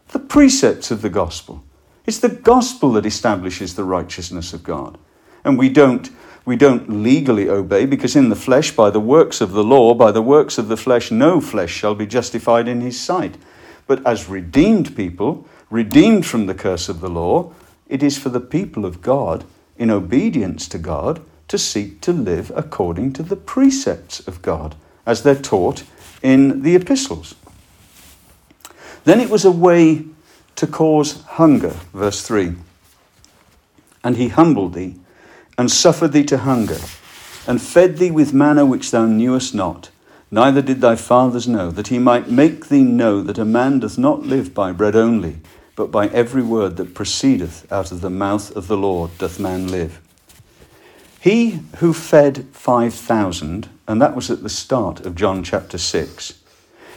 The 0.08 0.18
precepts 0.18 0.90
of 0.90 1.02
the 1.02 1.10
gospel. 1.10 1.62
It's 2.06 2.20
the 2.20 2.30
gospel 2.30 2.92
that 2.92 3.04
establishes 3.04 3.74
the 3.74 3.84
righteousness 3.84 4.54
of 4.54 4.62
God. 4.64 4.96
And 5.44 5.58
we 5.58 5.68
don't, 5.68 6.08
we 6.46 6.56
don't 6.56 7.02
legally 7.02 7.46
obey 7.46 7.84
because 7.84 8.16
in 8.16 8.30
the 8.30 8.36
flesh, 8.36 8.70
by 8.70 8.88
the 8.88 9.00
works 9.00 9.42
of 9.42 9.52
the 9.52 9.62
law, 9.62 9.92
by 9.92 10.12
the 10.12 10.22
works 10.22 10.56
of 10.56 10.68
the 10.68 10.78
flesh, 10.78 11.10
no 11.10 11.42
flesh 11.42 11.74
shall 11.74 11.94
be 11.94 12.06
justified 12.06 12.66
in 12.66 12.80
his 12.80 12.98
sight. 12.98 13.36
But 13.86 14.00
as 14.06 14.30
redeemed 14.30 14.96
people, 14.96 15.46
redeemed 15.68 16.24
from 16.24 16.46
the 16.46 16.54
curse 16.54 16.88
of 16.88 17.02
the 17.02 17.10
law, 17.10 17.52
it 17.86 18.02
is 18.02 18.16
for 18.16 18.30
the 18.30 18.40
people 18.40 18.86
of 18.86 19.02
God, 19.02 19.44
in 19.76 19.90
obedience 19.90 20.66
to 20.68 20.78
God, 20.78 21.20
to 21.48 21.58
seek 21.58 22.00
to 22.00 22.14
live 22.14 22.50
according 22.56 23.12
to 23.12 23.22
the 23.22 23.36
precepts 23.36 24.26
of 24.26 24.40
God 24.40 24.74
as 25.08 25.22
they're 25.22 25.34
taught 25.34 25.82
in 26.22 26.62
the 26.62 26.76
epistles. 26.76 27.34
Then 29.04 29.20
it 29.20 29.30
was 29.30 29.46
a 29.46 29.50
way 29.50 30.04
to 30.56 30.66
cause 30.66 31.22
hunger, 31.22 31.74
verse 31.94 32.20
3. 32.20 32.54
And 34.04 34.18
he 34.18 34.28
humbled 34.28 34.74
thee, 34.74 34.96
and 35.56 35.70
suffered 35.70 36.12
thee 36.12 36.24
to 36.24 36.38
hunger, 36.38 36.78
and 37.46 37.62
fed 37.62 37.96
thee 37.96 38.10
with 38.10 38.34
manna 38.34 38.66
which 38.66 38.90
thou 38.90 39.06
knewest 39.06 39.54
not, 39.54 39.90
neither 40.30 40.60
did 40.60 40.82
thy 40.82 40.94
fathers 40.94 41.48
know, 41.48 41.70
that 41.70 41.88
he 41.88 41.98
might 41.98 42.30
make 42.30 42.68
thee 42.68 42.82
know 42.82 43.22
that 43.22 43.38
a 43.38 43.46
man 43.46 43.80
doth 43.80 43.96
not 43.96 44.24
live 44.24 44.52
by 44.52 44.72
bread 44.72 44.94
only, 44.94 45.38
but 45.74 45.90
by 45.90 46.08
every 46.08 46.42
word 46.42 46.76
that 46.76 46.94
proceedeth 46.94 47.70
out 47.72 47.90
of 47.90 48.02
the 48.02 48.10
mouth 48.10 48.54
of 48.54 48.68
the 48.68 48.76
Lord 48.76 49.16
doth 49.16 49.40
man 49.40 49.68
live. 49.68 50.02
He 51.18 51.60
who 51.78 51.94
fed 51.94 52.44
5,000, 52.52 53.68
and 53.88 54.02
that 54.02 54.14
was 54.14 54.30
at 54.30 54.42
the 54.42 54.50
start 54.50 55.04
of 55.06 55.14
John 55.14 55.42
chapter 55.42 55.78
6, 55.78 56.34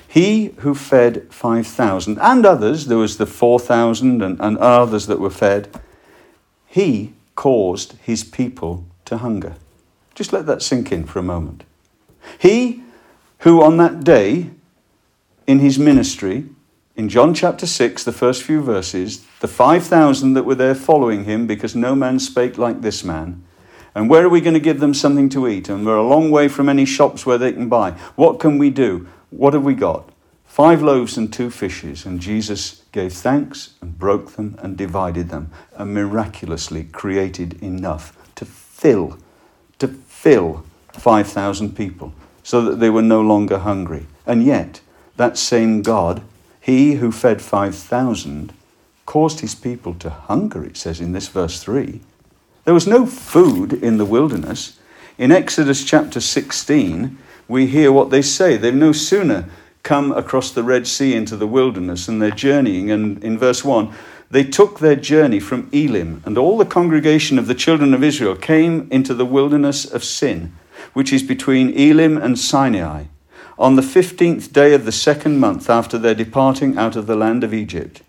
he 0.07 0.47
who 0.57 0.75
fed 0.75 1.33
5,000, 1.33 2.19
and 2.19 2.45
others, 2.45 2.87
there 2.87 2.97
was 2.97 3.17
the 3.17 3.25
4,000 3.25 4.21
and, 4.21 4.39
and 4.41 4.57
others 4.57 5.07
that 5.07 5.21
were 5.21 5.29
fed, 5.29 5.69
he 6.67 7.13
caused 7.35 7.93
his 8.03 8.25
people 8.25 8.85
to 9.05 9.17
hunger. 9.17 9.55
Just 10.13 10.33
let 10.33 10.45
that 10.47 10.61
sink 10.61 10.91
in 10.91 11.05
for 11.05 11.19
a 11.19 11.23
moment. 11.23 11.63
He 12.37 12.83
who 13.39 13.63
on 13.63 13.77
that 13.77 14.03
day 14.03 14.51
in 15.47 15.59
his 15.59 15.79
ministry, 15.79 16.45
in 16.97 17.07
John 17.07 17.33
chapter 17.33 17.65
6, 17.65 18.03
the 18.03 18.11
first 18.11 18.43
few 18.43 18.61
verses, 18.61 19.25
the 19.39 19.47
5,000 19.47 20.33
that 20.33 20.43
were 20.43 20.55
there 20.55 20.75
following 20.75 21.23
him 21.23 21.47
because 21.47 21.73
no 21.73 21.95
man 21.95 22.19
spake 22.19 22.57
like 22.57 22.81
this 22.81 23.03
man, 23.03 23.43
and 23.93 24.09
where 24.09 24.25
are 24.25 24.29
we 24.29 24.41
going 24.41 24.53
to 24.53 24.59
give 24.59 24.79
them 24.79 24.93
something 24.93 25.29
to 25.29 25.47
eat? 25.47 25.67
And 25.69 25.85
we're 25.85 25.97
a 25.97 26.07
long 26.07 26.31
way 26.31 26.47
from 26.47 26.69
any 26.69 26.85
shops 26.85 27.25
where 27.25 27.37
they 27.37 27.51
can 27.51 27.67
buy. 27.67 27.91
What 28.15 28.39
can 28.39 28.57
we 28.57 28.69
do? 28.69 29.07
What 29.29 29.53
have 29.53 29.63
we 29.63 29.73
got? 29.73 30.09
Five 30.45 30.81
loaves 30.81 31.17
and 31.17 31.31
two 31.31 31.49
fishes. 31.49 32.05
And 32.05 32.19
Jesus 32.19 32.83
gave 32.91 33.13
thanks 33.13 33.73
and 33.81 33.97
broke 33.97 34.33
them 34.33 34.57
and 34.59 34.77
divided 34.77 35.29
them 35.29 35.51
and 35.75 35.93
miraculously 35.93 36.85
created 36.85 37.61
enough 37.61 38.17
to 38.35 38.45
fill, 38.45 39.17
to 39.79 39.87
fill 39.87 40.65
5,000 40.93 41.75
people 41.75 42.13
so 42.43 42.61
that 42.61 42.79
they 42.79 42.89
were 42.89 43.01
no 43.01 43.21
longer 43.21 43.59
hungry. 43.59 44.07
And 44.25 44.43
yet, 44.43 44.81
that 45.17 45.37
same 45.37 45.81
God, 45.81 46.21
he 46.59 46.95
who 46.95 47.11
fed 47.11 47.41
5,000, 47.41 48.53
caused 49.05 49.41
his 49.41 49.55
people 49.55 49.93
to 49.95 50.09
hunger, 50.09 50.63
it 50.63 50.77
says 50.77 51.01
in 51.01 51.11
this 51.11 51.27
verse 51.27 51.61
3. 51.61 52.01
There 52.63 52.73
was 52.73 52.87
no 52.87 53.05
food 53.05 53.73
in 53.73 53.97
the 53.97 54.05
wilderness. 54.05 54.77
In 55.17 55.31
Exodus 55.31 55.83
chapter 55.83 56.19
16, 56.19 57.17
we 57.47 57.67
hear 57.67 57.91
what 57.91 58.09
they 58.09 58.21
say. 58.21 58.57
They've 58.57 58.73
no 58.73 58.91
sooner 58.91 59.49
come 59.83 60.11
across 60.11 60.51
the 60.51 60.63
Red 60.63 60.87
Sea 60.87 61.15
into 61.15 61.35
the 61.35 61.47
wilderness 61.47 62.07
and 62.07 62.21
they're 62.21 62.31
journeying. 62.31 62.91
And 62.91 63.23
in 63.23 63.37
verse 63.37 63.65
1, 63.65 63.91
they 64.31 64.43
took 64.45 64.79
their 64.79 64.95
journey 64.95 65.41
from 65.41 65.69
Elim, 65.73 66.23
and 66.25 66.37
all 66.37 66.57
the 66.57 66.65
congregation 66.65 67.37
of 67.37 67.47
the 67.47 67.55
children 67.55 67.93
of 67.93 68.01
Israel 68.01 68.35
came 68.35 68.87
into 68.89 69.13
the 69.13 69.25
wilderness 69.25 69.83
of 69.83 70.05
Sin, 70.05 70.53
which 70.93 71.11
is 71.11 71.21
between 71.21 71.77
Elim 71.77 72.17
and 72.17 72.39
Sinai, 72.39 73.05
on 73.59 73.75
the 73.75 73.83
fifteenth 73.83 74.53
day 74.53 74.73
of 74.73 74.85
the 74.85 74.91
second 74.93 75.39
month 75.39 75.69
after 75.69 75.97
their 75.97 76.15
departing 76.15 76.77
out 76.77 76.95
of 76.95 77.07
the 77.07 77.17
land 77.17 77.43
of 77.43 77.53
Egypt. 77.53 78.03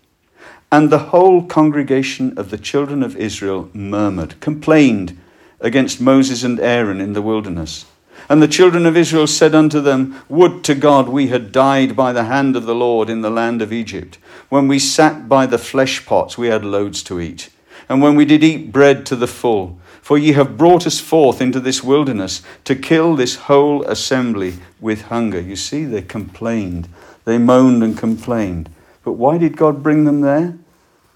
And 0.73 0.89
the 0.89 1.13
whole 1.13 1.43
congregation 1.43 2.35
of 2.35 2.49
the 2.49 2.57
children 2.57 3.03
of 3.03 3.15
Israel 3.15 3.69
murmured, 3.73 4.39
complained 4.39 5.15
against 5.59 6.01
Moses 6.01 6.43
and 6.43 6.59
Aaron 6.59 6.99
in 6.99 7.13
the 7.13 7.21
wilderness. 7.21 7.85
And 8.27 8.41
the 8.41 8.47
children 8.47 8.87
of 8.87 8.97
Israel 8.97 9.27
said 9.27 9.53
unto 9.53 9.79
them, 9.79 10.19
Would 10.29 10.63
to 10.63 10.73
God 10.73 11.09
we 11.09 11.27
had 11.27 11.51
died 11.51 11.95
by 11.95 12.11
the 12.11 12.23
hand 12.23 12.55
of 12.55 12.65
the 12.65 12.73
Lord 12.73 13.07
in 13.07 13.21
the 13.21 13.29
land 13.29 13.61
of 13.61 13.71
Egypt. 13.71 14.17
When 14.49 14.67
we 14.67 14.79
sat 14.79 15.29
by 15.29 15.45
the 15.45 15.59
flesh 15.59 16.03
pots, 16.07 16.39
we 16.39 16.47
had 16.47 16.65
loads 16.65 17.03
to 17.03 17.21
eat. 17.21 17.51
And 17.87 18.01
when 18.01 18.15
we 18.15 18.25
did 18.25 18.43
eat 18.43 18.71
bread 18.71 19.05
to 19.05 19.15
the 19.15 19.27
full, 19.27 19.77
for 20.01 20.17
ye 20.17 20.31
have 20.31 20.57
brought 20.57 20.87
us 20.87 20.99
forth 20.99 21.39
into 21.39 21.59
this 21.59 21.83
wilderness 21.83 22.41
to 22.63 22.75
kill 22.75 23.15
this 23.15 23.35
whole 23.35 23.83
assembly 23.83 24.55
with 24.81 25.03
hunger. 25.03 25.39
You 25.39 25.55
see, 25.55 25.85
they 25.85 26.01
complained. 26.01 26.87
They 27.25 27.37
moaned 27.37 27.83
and 27.83 27.95
complained. 27.95 28.71
But 29.03 29.13
why 29.13 29.37
did 29.37 29.55
God 29.55 29.83
bring 29.83 30.05
them 30.05 30.21
there? 30.21 30.57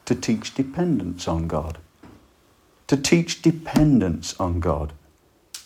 To 0.07 0.15
teach 0.15 0.55
dependence 0.55 1.27
on 1.27 1.47
God. 1.47 1.79
To 2.87 2.95
teach 2.95 3.41
dependence 3.41 4.33
on 4.39 4.61
God. 4.61 4.93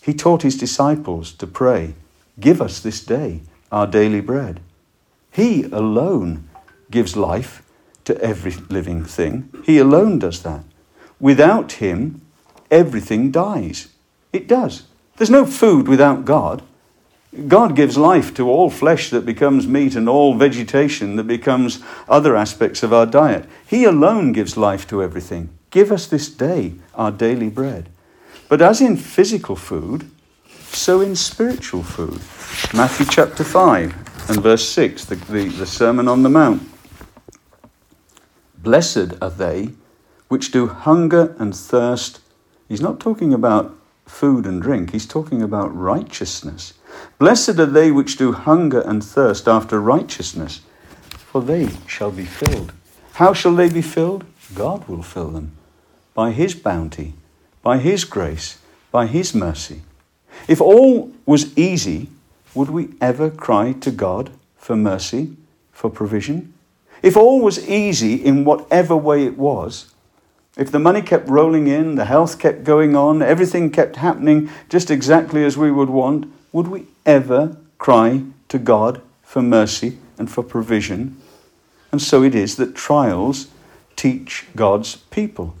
He 0.02 0.14
taught 0.14 0.42
his 0.42 0.58
disciples 0.58 1.32
to 1.34 1.46
pray, 1.46 1.94
Give 2.40 2.60
us 2.60 2.80
this 2.80 3.04
day 3.04 3.42
our 3.70 3.86
daily 3.86 4.20
bread. 4.20 4.58
He 5.30 5.62
alone 5.62 6.48
gives 6.90 7.16
life 7.16 7.62
to 8.04 8.20
every 8.20 8.52
living 8.68 9.04
thing. 9.04 9.48
He 9.64 9.78
alone 9.78 10.18
does 10.18 10.42
that. 10.42 10.64
Without 11.20 11.72
him, 11.74 12.20
everything 12.68 13.30
dies. 13.30 13.92
It 14.32 14.48
does. 14.48 14.82
There's 15.18 15.30
no 15.30 15.46
food 15.46 15.86
without 15.86 16.24
God. 16.24 16.62
God 17.48 17.74
gives 17.74 17.96
life 17.96 18.34
to 18.34 18.48
all 18.48 18.68
flesh 18.68 19.08
that 19.10 19.24
becomes 19.24 19.66
meat 19.66 19.96
and 19.96 20.08
all 20.08 20.34
vegetation 20.34 21.16
that 21.16 21.24
becomes 21.24 21.82
other 22.06 22.36
aspects 22.36 22.82
of 22.82 22.92
our 22.92 23.06
diet. 23.06 23.46
He 23.66 23.84
alone 23.84 24.32
gives 24.32 24.56
life 24.56 24.86
to 24.88 25.02
everything. 25.02 25.48
Give 25.70 25.90
us 25.90 26.06
this 26.06 26.28
day 26.28 26.74
our 26.94 27.10
daily 27.10 27.48
bread. 27.48 27.88
But 28.50 28.60
as 28.60 28.82
in 28.82 28.98
physical 28.98 29.56
food, 29.56 30.10
so 30.74 31.00
in 31.00 31.16
spiritual 31.16 31.82
food. 31.82 32.20
Matthew 32.74 33.06
chapter 33.06 33.44
5 33.44 34.30
and 34.30 34.42
verse 34.42 34.68
6, 34.68 35.06
the, 35.06 35.14
the, 35.16 35.48
the 35.48 35.66
Sermon 35.66 36.08
on 36.08 36.22
the 36.22 36.28
Mount. 36.28 36.62
Blessed 38.58 39.14
are 39.22 39.30
they 39.30 39.70
which 40.28 40.50
do 40.50 40.66
hunger 40.66 41.34
and 41.38 41.54
thirst. 41.54 42.20
He's 42.68 42.80
not 42.80 43.00
talking 43.00 43.34
about 43.34 43.74
food 44.06 44.46
and 44.46 44.60
drink, 44.60 44.92
he's 44.92 45.06
talking 45.06 45.42
about 45.42 45.74
righteousness. 45.74 46.74
Blessed 47.18 47.58
are 47.58 47.66
they 47.66 47.90
which 47.90 48.16
do 48.16 48.32
hunger 48.32 48.80
and 48.80 49.02
thirst 49.02 49.48
after 49.48 49.80
righteousness, 49.80 50.60
for 51.10 51.40
they 51.42 51.68
shall 51.86 52.10
be 52.10 52.24
filled. 52.24 52.72
How 53.14 53.32
shall 53.32 53.54
they 53.54 53.68
be 53.68 53.82
filled? 53.82 54.24
God 54.54 54.86
will 54.88 55.02
fill 55.02 55.28
them 55.30 55.52
by 56.14 56.32
his 56.32 56.54
bounty 56.54 57.14
by 57.62 57.78
His 57.78 58.04
grace, 58.04 58.58
by 58.90 59.06
His 59.06 59.34
mercy. 59.34 59.82
If 60.48 60.60
all 60.60 61.12
was 61.24 61.56
easy, 61.56 62.08
would 62.54 62.70
we 62.70 62.90
ever 63.00 63.30
cry 63.30 63.72
to 63.72 63.90
God 63.90 64.30
for 64.56 64.76
mercy, 64.76 65.36
for 65.70 65.88
provision? 65.88 66.52
If 67.02 67.16
all 67.16 67.40
was 67.40 67.68
easy 67.68 68.14
in 68.14 68.44
whatever 68.44 68.96
way 68.96 69.24
it 69.24 69.38
was, 69.38 69.92
if 70.56 70.70
the 70.70 70.78
money 70.78 71.00
kept 71.00 71.28
rolling 71.28 71.66
in, 71.66 71.94
the 71.94 72.04
health 72.04 72.38
kept 72.38 72.64
going 72.64 72.94
on, 72.94 73.22
everything 73.22 73.70
kept 73.70 73.96
happening 73.96 74.50
just 74.68 74.90
exactly 74.90 75.44
as 75.44 75.56
we 75.56 75.70
would 75.70 75.88
want, 75.88 76.30
would 76.52 76.68
we 76.68 76.86
ever 77.06 77.56
cry 77.78 78.22
to 78.48 78.58
God 78.58 79.00
for 79.22 79.42
mercy 79.42 79.98
and 80.18 80.30
for 80.30 80.42
provision? 80.42 81.16
And 81.90 82.00
so 82.00 82.22
it 82.22 82.34
is 82.34 82.56
that 82.56 82.74
trials 82.74 83.48
teach 83.96 84.46
God's 84.56 84.96
people. 84.96 85.54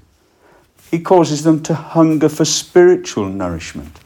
He 0.90 1.00
causes 1.00 1.42
them 1.42 1.62
to 1.64 1.74
hunger 1.74 2.28
for 2.28 2.44
spiritual 2.44 3.28
nourishment. 3.28 3.98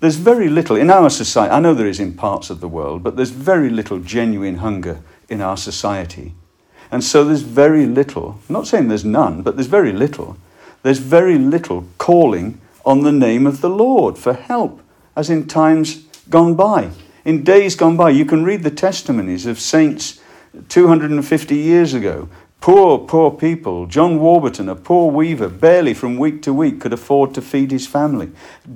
There's 0.00 0.16
very 0.16 0.48
little 0.48 0.76
in 0.76 0.90
our 0.90 1.10
society, 1.10 1.52
I 1.52 1.60
know 1.60 1.74
there 1.74 1.86
is 1.86 2.00
in 2.00 2.14
parts 2.14 2.50
of 2.50 2.60
the 2.60 2.68
world, 2.68 3.02
but 3.02 3.16
there's 3.16 3.30
very 3.30 3.70
little 3.70 3.98
genuine 3.98 4.56
hunger 4.56 5.00
in 5.28 5.40
our 5.40 5.56
society. 5.56 6.34
And 6.90 7.02
so 7.02 7.24
there's 7.24 7.42
very 7.42 7.86
little, 7.86 8.40
I'm 8.48 8.52
not 8.52 8.66
saying 8.66 8.88
there's 8.88 9.04
none, 9.04 9.42
but 9.42 9.56
there's 9.56 9.66
very 9.66 9.92
little, 9.92 10.36
there's 10.82 10.98
very 10.98 11.38
little 11.38 11.84
calling 11.98 12.60
on 12.84 13.00
the 13.00 13.12
name 13.12 13.46
of 13.46 13.60
the 13.60 13.70
Lord 13.70 14.16
for 14.18 14.34
help, 14.34 14.80
as 15.16 15.28
in 15.30 15.48
times 15.48 16.05
gone 16.28 16.54
by. 16.54 16.90
In 17.24 17.42
days 17.42 17.74
gone 17.74 17.96
by, 17.96 18.10
you 18.10 18.24
can 18.24 18.44
read 18.44 18.62
the 18.62 18.70
testimonies 18.70 19.46
of 19.46 19.58
saints 19.58 20.20
250 20.68 21.56
years 21.56 21.92
ago 21.92 22.28
Poor, 22.60 22.98
poor 22.98 23.30
people. 23.30 23.86
John 23.86 24.18
Warburton, 24.18 24.68
a 24.68 24.74
poor 24.74 25.10
weaver, 25.12 25.48
barely 25.48 25.94
from 25.94 26.16
week 26.16 26.42
to 26.42 26.52
week 26.52 26.80
could 26.80 26.92
afford 26.92 27.32
to 27.34 27.40
feed 27.42 27.70
his 27.70 27.86
family, 27.86 28.32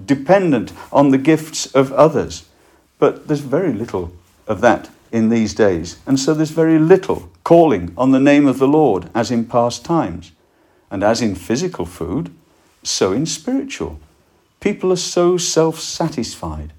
dependent 0.07 0.73
on 0.93 1.11
the 1.11 1.19
gifts 1.19 1.67
of 1.75 1.93
others. 1.93 2.45
But 2.99 3.27
there's 3.27 3.41
very 3.41 3.73
little 3.73 4.13
of 4.47 4.61
that 4.61 4.91
in 5.11 5.29
these 5.29 5.55
days. 5.55 5.99
And 6.07 6.21
so 6.21 6.35
there's 6.35 6.51
very 6.51 6.79
little 6.79 7.31
calling 7.43 7.93
on 7.97 8.13
the 8.13 8.21
name 8.21 8.47
of 8.47 8.61
the 8.61 8.69
Lord 8.69 9.11
as 9.13 9.31
in 9.31 9.45
past 9.47 9.85
times. 9.85 10.31
And 10.91 11.03
as 11.03 11.21
in 11.21 11.35
physical 11.35 11.87
food, 11.87 12.33
so 12.85 13.13
in 13.13 13.27
spiritual. 13.27 13.99
People 14.61 14.93
are 14.93 14.97
so 14.97 15.37
self 15.37 15.81
satisfied. 15.81 16.73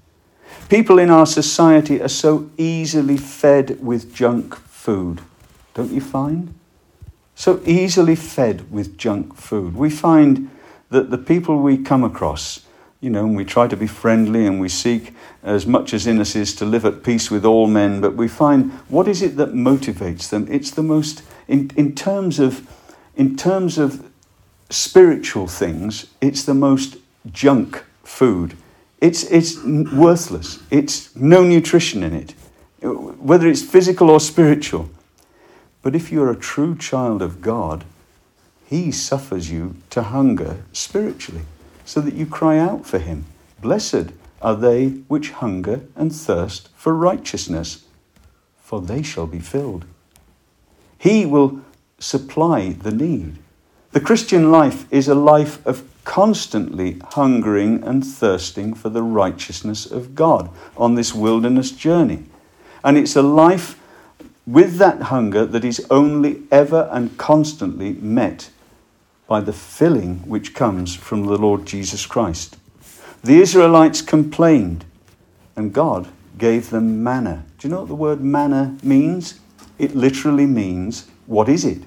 People 0.72 0.98
in 0.98 1.10
our 1.10 1.26
society 1.26 2.00
are 2.00 2.08
so 2.08 2.50
easily 2.56 3.18
fed 3.18 3.84
with 3.84 4.14
junk 4.14 4.56
food, 4.56 5.20
don't 5.74 5.92
you 5.92 6.00
find? 6.00 6.54
so 7.34 7.60
easily 7.66 8.16
fed 8.16 8.72
with 8.72 8.96
junk 8.96 9.36
food. 9.36 9.76
We 9.76 9.90
find 9.90 10.48
that 10.88 11.10
the 11.10 11.18
people 11.18 11.58
we 11.58 11.76
come 11.76 12.04
across, 12.04 12.64
you 13.02 13.10
know, 13.10 13.26
and 13.26 13.36
we 13.36 13.44
try 13.44 13.66
to 13.66 13.76
be 13.76 13.86
friendly 13.86 14.46
and 14.46 14.60
we 14.60 14.70
seek 14.70 15.14
as 15.42 15.66
much 15.66 15.92
as 15.92 16.06
in 16.06 16.18
us 16.18 16.34
is 16.34 16.54
to 16.54 16.64
live 16.64 16.86
at 16.86 17.02
peace 17.02 17.30
with 17.30 17.44
all 17.44 17.66
men, 17.66 18.00
but 18.00 18.14
we 18.14 18.26
find 18.26 18.72
what 18.88 19.08
is 19.08 19.20
it 19.20 19.36
that 19.36 19.52
motivates 19.52 20.30
them? 20.30 20.46
It's 20.50 20.70
the 20.70 20.82
most, 20.82 21.22
in, 21.48 21.70
in 21.76 21.94
terms 21.94 22.38
of, 22.38 22.66
in 23.14 23.36
terms 23.36 23.76
of 23.76 24.10
spiritual 24.70 25.48
things, 25.48 26.06
it's 26.22 26.44
the 26.44 26.54
most 26.54 26.96
junk 27.30 27.84
food. 28.04 28.56
It's, 29.02 29.24
it's 29.24 29.60
worthless. 29.60 30.62
It's 30.70 31.14
no 31.16 31.42
nutrition 31.42 32.04
in 32.04 32.14
it, 32.14 32.36
whether 32.80 33.48
it's 33.48 33.60
physical 33.60 34.08
or 34.08 34.20
spiritual. 34.20 34.90
But 35.82 35.96
if 35.96 36.12
you're 36.12 36.30
a 36.30 36.36
true 36.36 36.78
child 36.78 37.20
of 37.20 37.40
God, 37.40 37.84
He 38.64 38.92
suffers 38.92 39.50
you 39.50 39.74
to 39.90 40.04
hunger 40.04 40.62
spiritually, 40.72 41.42
so 41.84 42.00
that 42.00 42.14
you 42.14 42.26
cry 42.26 42.58
out 42.58 42.86
for 42.86 43.00
Him. 43.00 43.24
Blessed 43.60 44.12
are 44.40 44.54
they 44.54 44.90
which 45.08 45.30
hunger 45.30 45.80
and 45.96 46.14
thirst 46.14 46.68
for 46.76 46.94
righteousness, 46.94 47.84
for 48.60 48.80
they 48.80 49.02
shall 49.02 49.26
be 49.26 49.40
filled. 49.40 49.84
He 50.96 51.26
will 51.26 51.60
supply 51.98 52.68
the 52.70 52.92
need. 52.92 53.38
The 53.92 54.00
Christian 54.00 54.50
life 54.50 54.90
is 54.90 55.06
a 55.06 55.14
life 55.14 55.64
of 55.66 55.84
constantly 56.04 56.98
hungering 57.10 57.84
and 57.84 58.02
thirsting 58.04 58.72
for 58.72 58.88
the 58.88 59.02
righteousness 59.02 59.84
of 59.84 60.14
God 60.14 60.48
on 60.78 60.94
this 60.94 61.14
wilderness 61.14 61.70
journey. 61.72 62.24
And 62.82 62.96
it's 62.96 63.16
a 63.16 63.22
life 63.22 63.78
with 64.46 64.76
that 64.76 65.02
hunger 65.02 65.44
that 65.44 65.62
is 65.62 65.86
only 65.90 66.42
ever 66.50 66.88
and 66.90 67.18
constantly 67.18 67.92
met 67.92 68.48
by 69.26 69.42
the 69.42 69.52
filling 69.52 70.20
which 70.20 70.54
comes 70.54 70.94
from 70.96 71.26
the 71.26 71.36
Lord 71.36 71.66
Jesus 71.66 72.06
Christ. 72.06 72.56
The 73.22 73.40
Israelites 73.40 74.00
complained, 74.00 74.86
and 75.54 75.70
God 75.70 76.08
gave 76.38 76.70
them 76.70 77.04
manna. 77.04 77.44
Do 77.58 77.68
you 77.68 77.74
know 77.74 77.80
what 77.80 77.88
the 77.88 77.94
word 77.94 78.22
manna 78.22 78.78
means? 78.82 79.38
It 79.78 79.94
literally 79.94 80.46
means, 80.46 81.08
what 81.26 81.50
is 81.50 81.66
it? 81.66 81.82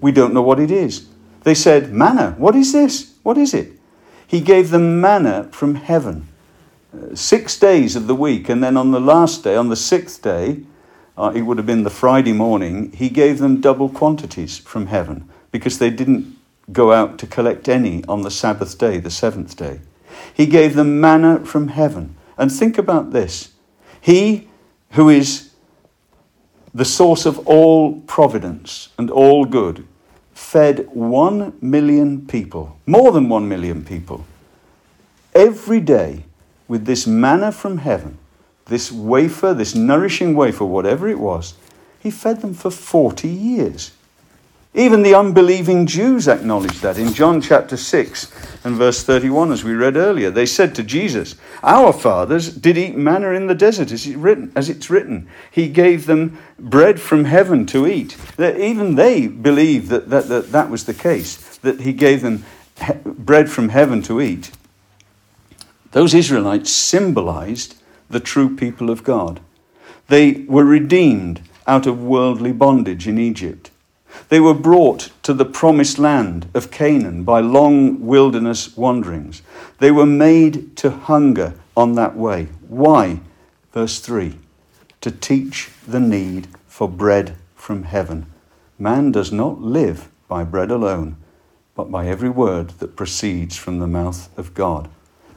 We 0.00 0.10
don't 0.10 0.32
know 0.32 0.42
what 0.42 0.58
it 0.58 0.70
is. 0.70 1.09
They 1.42 1.54
said, 1.54 1.92
Manna, 1.92 2.34
what 2.38 2.54
is 2.54 2.72
this? 2.72 3.14
What 3.22 3.38
is 3.38 3.54
it? 3.54 3.72
He 4.26 4.40
gave 4.40 4.70
them 4.70 5.00
manna 5.00 5.48
from 5.52 5.74
heaven. 5.74 6.28
Uh, 6.94 7.14
six 7.14 7.58
days 7.58 7.96
of 7.96 8.06
the 8.06 8.14
week, 8.14 8.48
and 8.48 8.62
then 8.62 8.76
on 8.76 8.90
the 8.90 9.00
last 9.00 9.44
day, 9.44 9.56
on 9.56 9.68
the 9.68 9.76
sixth 9.76 10.22
day, 10.22 10.62
uh, 11.16 11.32
it 11.34 11.42
would 11.42 11.58
have 11.58 11.66
been 11.66 11.82
the 11.82 11.90
Friday 11.90 12.32
morning, 12.32 12.92
he 12.92 13.08
gave 13.08 13.38
them 13.38 13.60
double 13.60 13.88
quantities 13.88 14.58
from 14.58 14.86
heaven 14.86 15.28
because 15.50 15.78
they 15.78 15.90
didn't 15.90 16.36
go 16.72 16.92
out 16.92 17.18
to 17.18 17.26
collect 17.26 17.68
any 17.68 18.04
on 18.04 18.22
the 18.22 18.30
Sabbath 18.30 18.78
day, 18.78 18.98
the 18.98 19.10
seventh 19.10 19.56
day. 19.56 19.80
He 20.32 20.46
gave 20.46 20.74
them 20.74 21.00
manna 21.00 21.44
from 21.44 21.68
heaven. 21.68 22.16
And 22.38 22.50
think 22.50 22.78
about 22.78 23.12
this 23.12 23.52
He 24.00 24.48
who 24.92 25.08
is 25.08 25.50
the 26.72 26.84
source 26.84 27.26
of 27.26 27.46
all 27.46 28.00
providence 28.02 28.88
and 28.96 29.10
all 29.10 29.44
good 29.44 29.86
fed 30.40 30.88
one 30.88 31.52
million 31.60 32.26
people, 32.26 32.78
more 32.86 33.12
than 33.12 33.28
one 33.28 33.48
million 33.48 33.84
people, 33.84 34.24
every 35.34 35.80
day 35.80 36.24
with 36.66 36.86
this 36.86 37.06
manna 37.06 37.52
from 37.52 37.78
heaven 37.78 38.18
this 38.70 38.90
wafer, 38.92 39.52
this 39.52 39.74
nourishing 39.74 40.34
wafer, 40.34 40.64
whatever 40.64 41.08
it 41.08 41.18
was, 41.18 41.54
he 41.98 42.10
fed 42.10 42.40
them 42.40 42.54
for 42.54 42.70
40 42.70 43.28
years. 43.28 43.90
Even 44.72 45.02
the 45.02 45.16
unbelieving 45.16 45.84
Jews 45.86 46.28
acknowledged 46.28 46.80
that 46.82 46.96
in 46.96 47.12
John 47.12 47.40
chapter 47.40 47.76
6 47.76 48.64
and 48.64 48.76
verse 48.76 49.02
31, 49.02 49.50
as 49.50 49.64
we 49.64 49.72
read 49.72 49.96
earlier. 49.96 50.30
They 50.30 50.46
said 50.46 50.76
to 50.76 50.84
Jesus, 50.84 51.34
Our 51.64 51.92
fathers 51.92 52.54
did 52.54 52.78
eat 52.78 52.94
manna 52.94 53.30
in 53.30 53.48
the 53.48 53.54
desert, 53.54 53.90
as, 53.90 54.06
written, 54.14 54.52
as 54.54 54.68
it's 54.68 54.88
written. 54.88 55.28
He 55.50 55.68
gave 55.68 56.06
them 56.06 56.38
bread 56.56 57.00
from 57.00 57.24
heaven 57.24 57.66
to 57.66 57.88
eat. 57.88 58.16
That 58.36 58.60
even 58.60 58.94
they 58.94 59.26
believed 59.26 59.88
that 59.88 60.08
that, 60.10 60.28
that 60.28 60.52
that 60.52 60.70
was 60.70 60.84
the 60.84 60.94
case, 60.94 61.56
that 61.58 61.80
he 61.80 61.92
gave 61.92 62.22
them 62.22 62.44
he- 62.80 62.92
bread 63.04 63.50
from 63.50 63.70
heaven 63.70 64.02
to 64.02 64.20
eat. 64.20 64.52
Those 65.90 66.14
Israelites 66.14 66.70
symbolized 66.70 67.76
the 68.08 68.20
true 68.20 68.54
people 68.54 68.88
of 68.88 69.02
God. 69.02 69.40
They 70.06 70.44
were 70.48 70.64
redeemed 70.64 71.40
out 71.66 71.86
of 71.86 72.02
worldly 72.02 72.52
bondage 72.52 73.08
in 73.08 73.18
Egypt. 73.18 73.69
They 74.30 74.38
were 74.38 74.54
brought 74.54 75.10
to 75.24 75.34
the 75.34 75.44
promised 75.44 75.98
land 75.98 76.48
of 76.54 76.70
Canaan 76.70 77.24
by 77.24 77.40
long 77.40 78.06
wilderness 78.06 78.76
wanderings. 78.76 79.42
They 79.80 79.90
were 79.90 80.06
made 80.06 80.76
to 80.76 80.90
hunger 80.90 81.54
on 81.76 81.94
that 81.96 82.16
way. 82.16 82.46
Why? 82.68 83.18
Verse 83.72 83.98
3 83.98 84.36
To 85.00 85.10
teach 85.10 85.70
the 85.86 85.98
need 85.98 86.46
for 86.68 86.88
bread 86.88 87.34
from 87.56 87.82
heaven. 87.82 88.26
Man 88.78 89.10
does 89.10 89.32
not 89.32 89.62
live 89.62 90.08
by 90.28 90.44
bread 90.44 90.70
alone, 90.70 91.16
but 91.74 91.90
by 91.90 92.06
every 92.06 92.30
word 92.30 92.70
that 92.78 92.94
proceeds 92.94 93.56
from 93.56 93.80
the 93.80 93.88
mouth 93.88 94.30
of 94.38 94.54
God. 94.54 94.88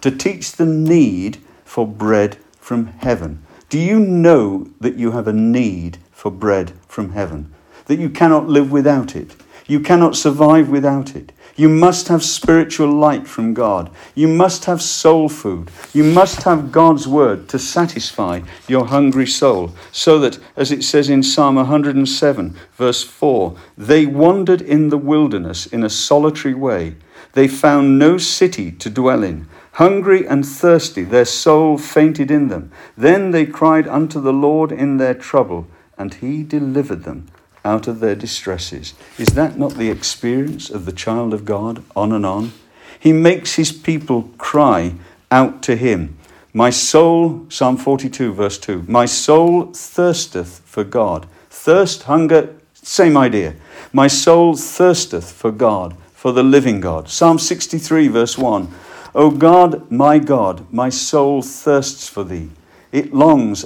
To 0.01 0.11
teach 0.11 0.51
the 0.51 0.67
need 0.67 1.39
for 1.65 1.87
bread 1.87 2.37
from 2.59 2.85
heaven. 2.85 3.43
Do 3.69 3.79
you 3.79 3.99
know 3.99 4.69
that 4.79 4.99
you 4.99 5.11
have 5.11 5.27
a 5.27 5.33
need 5.33 5.97
for 6.11 6.29
bread 6.29 6.73
from 6.87 7.13
heaven? 7.13 7.51
That 7.85 7.99
you 7.99 8.09
cannot 8.09 8.47
live 8.47 8.71
without 8.71 9.15
it. 9.15 9.35
You 9.67 9.79
cannot 9.79 10.15
survive 10.15 10.69
without 10.69 11.15
it. 11.15 11.31
You 11.55 11.69
must 11.69 12.07
have 12.07 12.23
spiritual 12.23 12.91
light 12.91 13.27
from 13.27 13.53
God. 13.53 13.91
You 14.15 14.27
must 14.27 14.65
have 14.65 14.81
soul 14.81 15.29
food. 15.29 15.69
You 15.93 16.03
must 16.03 16.43
have 16.43 16.71
God's 16.71 17.07
word 17.07 17.47
to 17.49 17.59
satisfy 17.59 18.41
your 18.67 18.87
hungry 18.87 19.27
soul. 19.27 19.71
So 19.91 20.17
that, 20.19 20.39
as 20.57 20.71
it 20.71 20.83
says 20.83 21.09
in 21.09 21.21
Psalm 21.21 21.55
107, 21.55 22.55
verse 22.73 23.03
4, 23.03 23.55
they 23.77 24.07
wandered 24.07 24.61
in 24.61 24.89
the 24.89 24.97
wilderness 24.97 25.67
in 25.67 25.83
a 25.83 25.89
solitary 25.89 26.55
way. 26.55 26.95
They 27.33 27.47
found 27.47 27.99
no 27.99 28.17
city 28.17 28.71
to 28.71 28.89
dwell 28.89 29.23
in. 29.23 29.47
Hungry 29.73 30.27
and 30.27 30.45
thirsty, 30.45 31.03
their 31.03 31.25
soul 31.25 31.77
fainted 31.77 32.31
in 32.31 32.47
them. 32.47 32.71
Then 32.97 33.31
they 33.31 33.45
cried 33.45 33.87
unto 33.87 34.19
the 34.19 34.33
Lord 34.33 34.71
in 34.71 34.97
their 34.97 35.15
trouble, 35.15 35.67
and 35.97 36.15
he 36.15 36.43
delivered 36.43 37.03
them 37.03 37.27
out 37.65 37.87
of 37.87 37.99
their 37.99 38.15
distresses. 38.15 38.93
Is 39.17 39.29
that 39.29 39.57
not 39.57 39.75
the 39.75 39.89
experience 39.89 40.69
of 40.69 40.85
the 40.85 40.91
child 40.91 41.33
of 41.33 41.45
God 41.45 41.83
on 41.95 42.11
and 42.11 42.25
on? 42.25 42.51
He 42.99 43.13
makes 43.13 43.55
his 43.55 43.71
people 43.71 44.29
cry 44.37 44.95
out 45.31 45.61
to 45.63 45.75
him. 45.75 46.17
My 46.53 46.69
soul, 46.69 47.45
Psalm 47.49 47.77
42, 47.77 48.33
verse 48.33 48.57
2, 48.59 48.85
my 48.87 49.05
soul 49.05 49.73
thirsteth 49.73 50.61
for 50.65 50.83
God. 50.83 51.27
Thirst, 51.49 52.03
hunger, 52.03 52.55
same 52.73 53.17
idea. 53.17 53.55
My 53.91 54.07
soul 54.07 54.55
thirsteth 54.55 55.31
for 55.31 55.51
God, 55.51 55.95
for 56.13 56.31
the 56.31 56.43
living 56.43 56.79
God. 56.79 57.09
Psalm 57.09 57.39
63, 57.39 58.07
verse 58.07 58.37
1. 58.37 58.67
O 59.15 59.31
God, 59.31 59.89
my 59.91 60.19
God, 60.19 60.71
my 60.71 60.89
soul 60.89 61.41
thirsts 61.41 62.07
for 62.07 62.23
thee. 62.23 62.49
It 62.91 63.13
longs 63.13 63.65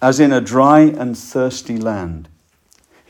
as 0.00 0.20
in 0.20 0.32
a 0.32 0.40
dry 0.40 0.80
and 0.80 1.16
thirsty 1.16 1.78
land. 1.78 2.28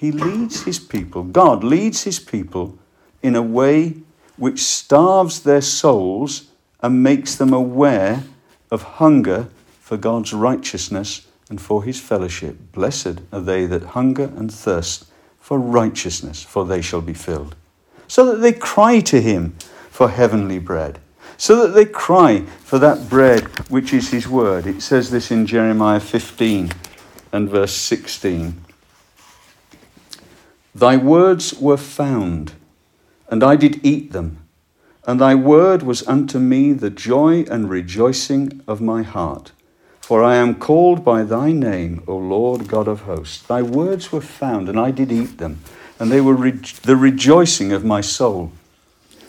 He 0.04 0.12
leads 0.12 0.64
his 0.64 0.78
people, 0.78 1.22
God 1.22 1.64
leads 1.64 2.02
his 2.02 2.18
people 2.18 2.78
in 3.22 3.34
a 3.34 3.40
way 3.40 3.94
which 4.36 4.62
starves 4.62 5.40
their 5.40 5.62
souls 5.62 6.50
and 6.82 7.02
makes 7.02 7.36
them 7.36 7.54
aware 7.54 8.22
of 8.70 8.82
hunger 8.82 9.48
for 9.80 9.96
God's 9.96 10.34
righteousness 10.34 11.26
and 11.48 11.58
for 11.58 11.84
his 11.84 11.98
fellowship. 11.98 12.70
Blessed 12.72 13.22
are 13.32 13.40
they 13.40 13.64
that 13.64 13.82
hunger 13.96 14.30
and 14.36 14.52
thirst 14.52 15.06
for 15.40 15.58
righteousness, 15.58 16.42
for 16.42 16.66
they 16.66 16.82
shall 16.82 17.00
be 17.00 17.14
filled. 17.14 17.56
So 18.06 18.26
that 18.26 18.42
they 18.42 18.52
cry 18.52 19.00
to 19.00 19.22
him 19.22 19.52
for 19.88 20.10
heavenly 20.10 20.58
bread. 20.58 20.98
So 21.38 21.66
that 21.66 21.72
they 21.72 21.86
cry 21.86 22.40
for 22.62 22.78
that 22.78 23.08
bread 23.08 23.44
which 23.70 23.94
is 23.94 24.10
his 24.10 24.28
word. 24.28 24.66
It 24.66 24.82
says 24.82 25.10
this 25.10 25.30
in 25.30 25.46
Jeremiah 25.46 25.98
15 25.98 26.72
and 27.32 27.48
verse 27.48 27.72
16. 27.72 28.63
Thy 30.74 30.96
words 30.96 31.54
were 31.54 31.76
found, 31.76 32.54
and 33.28 33.44
I 33.44 33.54
did 33.54 33.78
eat 33.86 34.10
them, 34.10 34.38
and 35.06 35.20
thy 35.20 35.36
word 35.36 35.84
was 35.84 36.06
unto 36.08 36.40
me 36.40 36.72
the 36.72 36.90
joy 36.90 37.44
and 37.48 37.70
rejoicing 37.70 38.60
of 38.66 38.80
my 38.80 39.02
heart. 39.02 39.52
For 40.00 40.24
I 40.24 40.34
am 40.34 40.56
called 40.56 41.04
by 41.04 41.22
thy 41.22 41.52
name, 41.52 42.02
O 42.08 42.16
Lord 42.16 42.66
God 42.66 42.88
of 42.88 43.02
hosts. 43.02 43.40
Thy 43.40 43.62
words 43.62 44.10
were 44.10 44.20
found, 44.20 44.68
and 44.68 44.78
I 44.78 44.90
did 44.90 45.12
eat 45.12 45.38
them, 45.38 45.60
and 46.00 46.10
they 46.10 46.20
were 46.20 46.34
re- 46.34 46.60
the 46.82 46.96
rejoicing 46.96 47.70
of 47.70 47.84
my 47.84 48.00
soul. 48.00 48.50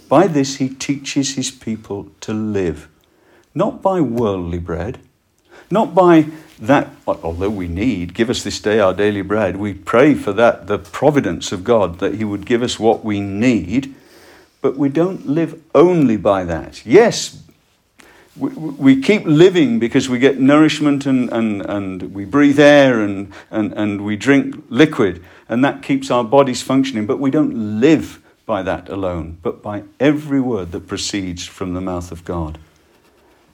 By 0.10 0.25
this 0.25 0.55
he 0.55 0.69
teaches 0.69 1.36
his 1.36 1.51
people 1.51 2.10
to 2.21 2.34
live, 2.34 2.89
not 3.53 3.84
by 3.84 4.01
worldly 4.01 4.60
bread, 4.60 4.99
not 5.69 5.95
by 5.95 6.28
that, 6.60 6.89
although 7.08 7.49
we 7.49 7.67
need, 7.67 8.13
give 8.13 8.30
us 8.30 8.43
this 8.43 8.60
day 8.60 8.80
our 8.80 8.93
daily 8.93 9.21
bread, 9.21 9.58
we 9.58 9.73
pray 9.73 10.13
for 10.13 10.32
that, 10.34 10.67
the 10.67 10.78
providence 10.78 11.51
of 11.51 11.63
God, 11.63 11.99
that 11.99 12.15
He 12.15 12.23
would 12.23 12.45
give 12.45 12.63
us 12.63 12.80
what 12.80 13.04
we 13.04 13.19
need, 13.19 13.93
but 14.62 14.78
we 14.78 14.89
don't 14.89 15.28
live 15.28 15.62
only 15.73 16.17
by 16.17 16.43
that. 16.45 16.86
Yes, 16.86 17.43
we, 18.38 18.49
we 18.49 19.01
keep 19.01 19.25
living 19.25 19.80
because 19.80 20.10
we 20.10 20.19
get 20.19 20.39
nourishment 20.39 21.06
and, 21.06 21.32
and, 21.32 21.62
and 21.65 22.13
we 22.13 22.25
breathe 22.25 22.60
air 22.60 23.01
and, 23.01 23.34
and, 23.51 23.73
and 23.73 24.06
we 24.06 24.15
drink 24.15 24.63
liquid, 24.69 25.23
and 25.49 25.63
that 25.63 25.84
keeps 25.84 26.10
our 26.10 26.23
bodies 26.23 26.62
functioning, 26.62 27.06
but 27.06 27.19
we 27.19 27.32
don't 27.32 27.80
live 27.82 28.21
by 28.45 28.62
that 28.62 28.89
alone, 28.89 29.38
but 29.41 29.62
by 29.62 29.84
every 29.99 30.39
word 30.39 30.71
that 30.71 30.88
proceeds 30.88 31.45
from 31.45 31.73
the 31.73 31.82
mouth 31.82 32.12
of 32.12 32.23
God. 32.23 32.60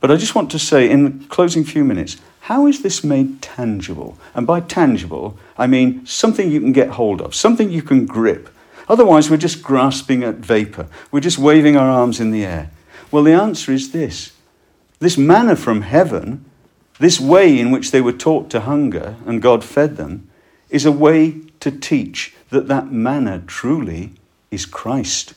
But 0.01 0.11
I 0.11 0.17
just 0.17 0.35
want 0.35 0.51
to 0.51 0.59
say 0.59 0.89
in 0.89 1.03
the 1.03 1.25
closing 1.27 1.63
few 1.63 1.85
minutes, 1.85 2.17
how 2.41 2.65
is 2.65 2.81
this 2.81 3.03
made 3.03 3.41
tangible? 3.41 4.17
And 4.33 4.47
by 4.47 4.59
tangible, 4.59 5.37
I 5.57 5.67
mean 5.67 6.05
something 6.07 6.51
you 6.51 6.59
can 6.59 6.71
get 6.71 6.89
hold 6.89 7.21
of, 7.21 7.35
something 7.35 7.69
you 7.69 7.83
can 7.83 8.07
grip. 8.07 8.49
Otherwise, 8.89 9.29
we're 9.29 9.37
just 9.37 9.61
grasping 9.61 10.23
at 10.23 10.37
vapor. 10.37 10.87
We're 11.11 11.19
just 11.21 11.37
waving 11.37 11.77
our 11.77 11.87
arms 11.87 12.19
in 12.19 12.31
the 12.31 12.43
air. 12.43 12.71
Well, 13.11 13.23
the 13.23 13.33
answer 13.33 13.71
is 13.71 13.91
this 13.91 14.33
this 14.99 15.17
manna 15.17 15.55
from 15.55 15.81
heaven, 15.81 16.45
this 16.99 17.19
way 17.19 17.59
in 17.59 17.71
which 17.71 17.91
they 17.91 18.01
were 18.01 18.11
taught 18.11 18.49
to 18.51 18.61
hunger 18.61 19.15
and 19.25 19.41
God 19.41 19.63
fed 19.63 19.97
them, 19.97 20.29
is 20.69 20.85
a 20.85 20.91
way 20.91 21.41
to 21.59 21.71
teach 21.71 22.33
that 22.49 22.67
that 22.67 22.91
manna 22.91 23.43
truly 23.45 24.13
is 24.49 24.65
Christ. 24.65 25.35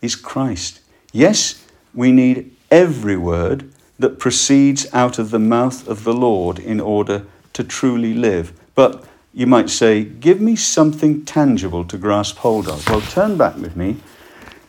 Is 0.00 0.16
Christ. 0.16 0.80
Yes, 1.12 1.66
we 1.94 2.12
need 2.12 2.56
every 2.70 3.16
word 3.16 3.70
that 4.00 4.18
proceeds 4.18 4.86
out 4.94 5.18
of 5.18 5.30
the 5.30 5.38
mouth 5.38 5.86
of 5.86 6.04
the 6.04 6.14
Lord 6.14 6.58
in 6.58 6.80
order 6.80 7.26
to 7.52 7.62
truly 7.62 8.14
live. 8.14 8.52
But 8.74 9.04
you 9.34 9.46
might 9.46 9.68
say, 9.68 10.04
give 10.04 10.40
me 10.40 10.56
something 10.56 11.24
tangible 11.24 11.84
to 11.84 11.98
grasp 11.98 12.38
hold 12.38 12.66
of. 12.66 12.88
Well, 12.88 13.02
turn 13.02 13.36
back 13.36 13.56
with 13.56 13.76
me 13.76 13.98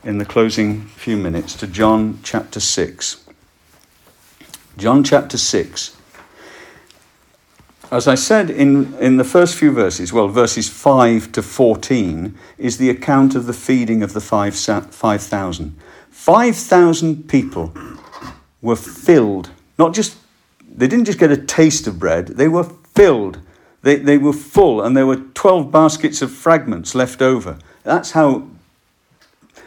in 0.03 0.17
the 0.17 0.25
closing 0.25 0.81
few 0.87 1.15
minutes 1.15 1.55
to 1.55 1.67
John 1.67 2.19
chapter 2.23 2.59
6. 2.59 3.25
John 4.77 5.03
chapter 5.03 5.37
6. 5.37 5.97
As 7.89 8.07
I 8.07 8.15
said 8.15 8.49
in, 8.49 8.93
in 8.95 9.15
the 9.17 9.23
first 9.23 9.55
few 9.55 9.71
verses, 9.71 10.11
well, 10.11 10.27
verses 10.27 10.69
5 10.69 11.31
to 11.31 11.41
14, 11.41 12.37
is 12.57 12.77
the 12.77 12.89
account 12.89 13.35
of 13.35 13.45
the 13.45 13.53
feeding 13.53 14.03
of 14.03 14.11
the 14.13 14.21
5,000. 14.21 14.91
5, 14.91 15.75
5,000 16.09 17.29
people 17.29 17.73
were 18.61 18.75
filled. 18.75 19.49
Not 19.77 19.93
just, 19.93 20.17
they 20.67 20.87
didn't 20.87 21.05
just 21.05 21.19
get 21.19 21.31
a 21.31 21.37
taste 21.37 21.87
of 21.87 21.99
bread, 21.99 22.27
they 22.27 22.47
were 22.47 22.63
filled. 22.63 23.39
They, 23.83 23.95
they 23.95 24.17
were 24.17 24.33
full, 24.33 24.81
and 24.81 24.95
there 24.95 25.07
were 25.07 25.15
12 25.15 25.71
baskets 25.71 26.21
of 26.21 26.31
fragments 26.31 26.93
left 26.93 27.21
over. 27.21 27.57
That's 27.83 28.11
how, 28.11 28.47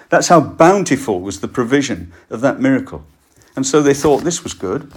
that's 0.08 0.28
how 0.28 0.40
bountiful 0.40 1.20
was 1.20 1.40
the 1.40 1.48
provision 1.48 2.12
of 2.30 2.40
that 2.42 2.60
miracle. 2.60 3.04
And 3.56 3.66
so 3.66 3.82
they 3.82 3.94
thought 3.94 4.22
this 4.22 4.44
was 4.44 4.54
good, 4.54 4.90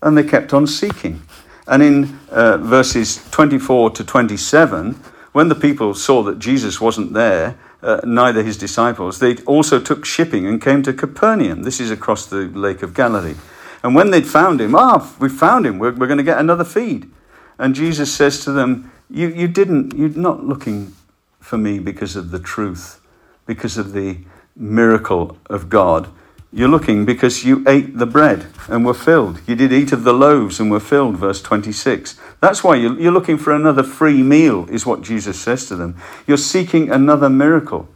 and 0.00 0.16
they 0.16 0.24
kept 0.24 0.54
on 0.54 0.66
seeking. 0.66 1.22
And 1.66 1.82
in 1.82 2.18
uh, 2.30 2.56
verses 2.58 3.28
24 3.30 3.90
to 3.90 4.04
27, 4.04 4.94
when 5.32 5.48
the 5.48 5.54
people 5.54 5.94
saw 5.94 6.22
that 6.24 6.38
Jesus 6.38 6.80
wasn't 6.80 7.12
there, 7.12 7.58
uh, 7.82 8.00
neither 8.04 8.42
his 8.42 8.56
disciples, 8.56 9.18
they 9.18 9.36
also 9.38 9.80
took 9.80 10.04
shipping 10.04 10.46
and 10.46 10.62
came 10.62 10.82
to 10.82 10.92
Capernaum. 10.92 11.62
This 11.62 11.80
is 11.80 11.90
across 11.90 12.26
the 12.26 12.44
Lake 12.48 12.82
of 12.82 12.94
Galilee. 12.94 13.34
And 13.82 13.94
when 13.94 14.10
they'd 14.10 14.26
found 14.26 14.60
him, 14.60 14.74
ah, 14.74 15.12
we 15.18 15.28
found 15.28 15.66
him, 15.66 15.78
we're, 15.78 15.92
we're 15.92 16.06
going 16.06 16.18
to 16.18 16.24
get 16.24 16.38
another 16.38 16.64
feed. 16.64 17.10
And 17.58 17.74
Jesus 17.74 18.14
says 18.14 18.44
to 18.44 18.52
them, 18.52 18.92
you, 19.10 19.28
you 19.28 19.48
didn't, 19.48 19.94
you're 19.94 20.08
not 20.10 20.44
looking 20.44 20.94
for 21.40 21.58
me 21.58 21.78
because 21.78 22.16
of 22.16 22.30
the 22.30 22.38
truth, 22.38 23.00
because 23.46 23.76
of 23.76 23.92
the 23.92 24.18
miracle 24.56 25.36
of 25.50 25.68
God. 25.68 26.08
You're 26.54 26.68
looking 26.68 27.06
because 27.06 27.44
you 27.44 27.64
ate 27.66 27.96
the 27.96 28.04
bread 28.04 28.46
and 28.68 28.84
were 28.84 28.92
filled. 28.92 29.40
You 29.46 29.56
did 29.56 29.72
eat 29.72 29.90
of 29.90 30.04
the 30.04 30.12
loaves 30.12 30.60
and 30.60 30.70
were 30.70 30.80
filled, 30.80 31.16
verse 31.16 31.40
26. 31.40 32.20
That's 32.40 32.62
why 32.62 32.76
you're, 32.76 33.10
looking 33.10 33.38
for 33.38 33.54
another 33.54 33.82
free 33.82 34.22
meal, 34.22 34.68
is 34.68 34.84
what 34.84 35.00
Jesus 35.00 35.40
says 35.40 35.66
to 35.68 35.76
them. 35.76 35.96
You're 36.26 36.36
seeking 36.36 36.90
another 36.90 37.30
miracle. 37.30 37.88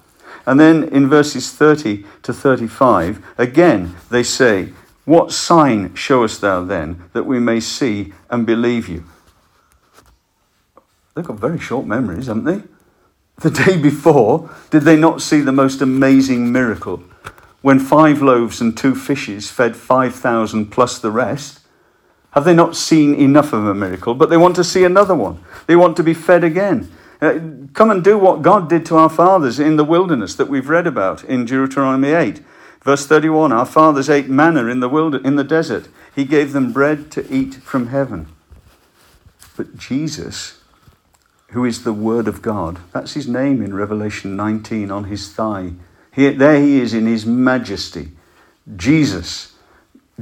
And 0.47 0.59
then 0.59 0.85
in 0.85 1.07
verses 1.07 1.53
30 1.53 2.07
to 2.23 2.33
35, 2.33 3.23
again 3.37 3.95
they 4.11 4.23
say, 4.23 4.73
What 5.05 5.33
sign 5.33 5.95
showest 5.95 6.41
thou 6.41 6.65
then 6.65 7.11
that 7.13 7.27
we 7.27 7.39
may 7.39 7.61
see 7.61 8.15
and 8.31 8.47
believe 8.47 8.89
you? 8.89 9.05
They've 11.15 11.25
got 11.25 11.39
very 11.39 11.59
short 11.59 11.87
memories, 11.87 12.27
haven't 12.27 12.45
they? 12.45 12.63
The 13.41 13.51
day 13.51 13.77
before, 13.77 14.49
did 14.71 14.83
they 14.83 14.97
not 14.97 15.21
see 15.21 15.41
the 15.41 15.53
most 15.53 15.83
amazing 15.83 16.53
miracle? 16.53 17.03
When 17.67 17.81
five 17.81 18.23
loaves 18.23 18.61
and 18.61 18.77
two 18.77 18.95
fishes 18.95 19.51
fed 19.51 19.75
5,000 19.75 20.67
plus 20.67 21.01
the 21.01 21.11
rest, 21.11 21.59
have 22.31 22.45
they 22.45 22.55
not 22.55 22.77
seen 22.77 23.13
enough 23.17 23.53
of 23.53 23.67
a 23.67 23.75
miracle? 23.75 24.15
But 24.15 24.31
they 24.31 24.37
want 24.37 24.55
to 24.55 24.63
see 24.63 24.85
another 24.85 25.17
one. 25.17 25.41
They 25.67 25.75
want 25.75 25.97
to 25.97 26.05
be 26.05 26.15
fed 26.15 26.45
again. 26.45 26.89
Uh, 27.21 27.41
come 27.75 27.91
and 27.91 28.05
do 28.05 28.19
what 28.19 28.43
God 28.43 28.69
did 28.69 28.87
to 28.87 28.97
our 28.99 29.11
fathers 29.11 29.59
in 29.59 29.75
the 29.75 29.83
wilderness 29.83 30.37
that 30.37 30.47
we've 30.47 30.69
read 30.69 30.87
about 30.87 31.25
in 31.25 31.45
Deuteronomy 31.45 32.11
8. 32.11 32.41
Verse 32.85 33.05
31 33.05 33.51
Our 33.51 33.67
fathers 33.67 34.09
ate 34.09 34.29
manna 34.29 34.67
in 34.67 34.79
the, 34.79 34.89
wilder- 34.89 35.25
in 35.25 35.35
the 35.35 35.43
desert, 35.43 35.89
He 36.15 36.25
gave 36.25 36.53
them 36.53 36.73
bread 36.73 37.11
to 37.11 37.29
eat 37.35 37.57
from 37.57 37.89
heaven. 37.89 38.29
But 39.57 39.77
Jesus 39.77 40.61
who 41.49 41.65
is 41.65 41.83
the 41.83 41.93
Word 41.93 42.29
of 42.29 42.43
God. 42.43 42.79
That's 42.93 43.15
his 43.15 43.27
name 43.27 43.61
in 43.61 43.75
Revelation 43.75 44.37
19 44.37 44.93
on 44.93 45.05
his 45.05 45.33
thigh. 45.33 45.73
He, 46.17 46.31
there 46.31 46.59
he 46.61 46.81
is 46.81 46.95
in 46.95 47.07
his 47.07 47.27
majesty. 47.27 48.09
Jesus, 48.75 49.55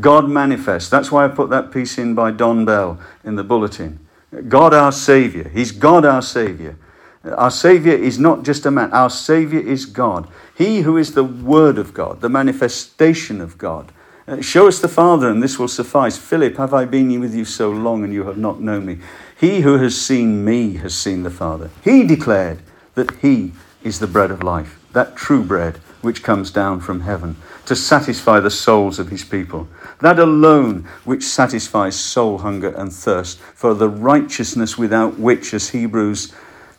God 0.00 0.28
manifest. 0.28 0.90
That's 0.90 1.12
why 1.12 1.24
I 1.24 1.28
put 1.28 1.50
that 1.50 1.70
piece 1.70 1.98
in 1.98 2.16
by 2.16 2.32
Don 2.32 2.64
Bell 2.64 3.00
in 3.22 3.36
the 3.36 3.44
bulletin. 3.44 4.00
God 4.48 4.74
our 4.74 4.90
Savior. 4.90 5.48
He's 5.48 5.70
God 5.70 6.04
our 6.04 6.20
Savior. 6.20 6.76
Our 7.24 7.52
Savior 7.52 7.92
is 7.92 8.18
not 8.18 8.42
just 8.42 8.66
a 8.66 8.72
man, 8.72 8.92
our 8.92 9.08
Savior 9.08 9.60
is 9.60 9.86
God. 9.86 10.28
He 10.58 10.80
who 10.80 10.96
is 10.96 11.14
the 11.14 11.24
Word 11.24 11.78
of 11.78 11.94
God, 11.94 12.20
the 12.20 12.28
manifestation 12.28 13.40
of 13.40 13.56
God. 13.56 13.92
Uh, 14.26 14.40
show 14.40 14.66
us 14.66 14.80
the 14.80 14.88
Father, 14.88 15.30
and 15.30 15.42
this 15.42 15.58
will 15.58 15.68
suffice. 15.68 16.18
Philip, 16.18 16.56
have 16.56 16.74
I 16.74 16.86
been 16.86 17.20
with 17.20 17.34
you 17.34 17.44
so 17.44 17.70
long, 17.70 18.02
and 18.02 18.12
you 18.12 18.24
have 18.24 18.36
not 18.36 18.60
known 18.60 18.84
me? 18.84 18.98
He 19.38 19.60
who 19.60 19.78
has 19.78 19.98
seen 20.00 20.44
me 20.44 20.74
has 20.78 20.94
seen 20.94 21.22
the 21.22 21.30
Father. 21.30 21.70
He 21.84 22.04
declared 22.04 22.58
that 22.94 23.10
he 23.18 23.52
is 23.84 24.00
the 24.00 24.06
bread 24.06 24.30
of 24.30 24.42
life, 24.42 24.78
that 24.92 25.14
true 25.14 25.44
bread 25.44 25.78
which 26.04 26.22
comes 26.22 26.50
down 26.50 26.80
from 26.80 27.00
heaven 27.00 27.36
to 27.66 27.74
satisfy 27.74 28.38
the 28.38 28.50
souls 28.50 28.98
of 28.98 29.08
his 29.08 29.24
people. 29.24 29.66
That 30.00 30.18
alone 30.18 30.86
which 31.04 31.24
satisfies 31.24 31.98
soul 31.98 32.38
hunger 32.38 32.68
and 32.68 32.92
thirst 32.92 33.38
for 33.38 33.74
the 33.74 33.88
righteousness 33.88 34.76
without 34.76 35.18
which, 35.18 35.54
as 35.54 35.70
Hebrews 35.70 36.32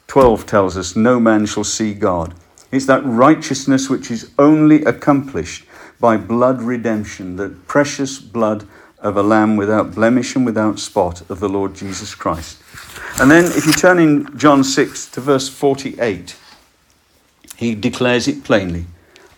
12 0.07 0.45
tells 0.45 0.77
us, 0.77 0.95
no 0.95 1.19
man 1.19 1.45
shall 1.45 1.63
see 1.63 1.93
God. 1.93 2.35
It's 2.71 2.85
that 2.85 3.05
righteousness 3.05 3.89
which 3.89 4.11
is 4.11 4.31
only 4.37 4.83
accomplished 4.83 5.65
by 5.99 6.17
blood 6.17 6.61
redemption, 6.61 7.37
the 7.37 7.49
precious 7.67 8.19
blood 8.19 8.67
of 8.99 9.17
a 9.17 9.23
lamb 9.23 9.55
without 9.55 9.93
blemish 9.93 10.35
and 10.35 10.45
without 10.45 10.79
spot 10.79 11.21
of 11.29 11.39
the 11.39 11.49
Lord 11.49 11.75
Jesus 11.75 12.13
Christ. 12.15 12.61
And 13.19 13.31
then, 13.31 13.45
if 13.45 13.65
you 13.65 13.71
turn 13.71 13.99
in 13.99 14.37
John 14.37 14.63
6 14.63 15.07
to 15.11 15.21
verse 15.21 15.47
48, 15.47 16.35
he 17.57 17.75
declares 17.75 18.27
it 18.27 18.43
plainly 18.43 18.85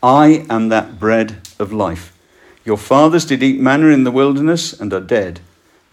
I 0.01 0.45
am 0.49 0.69
that 0.69 0.99
bread 0.99 1.47
of 1.57 1.73
life. 1.73 2.13
Your 2.63 2.77
fathers 2.77 3.25
did 3.25 3.41
eat 3.41 3.59
manna 3.59 3.87
in 3.87 4.03
the 4.03 4.11
wilderness 4.11 4.73
and 4.73 4.93
are 4.93 4.99
dead. 4.99 5.39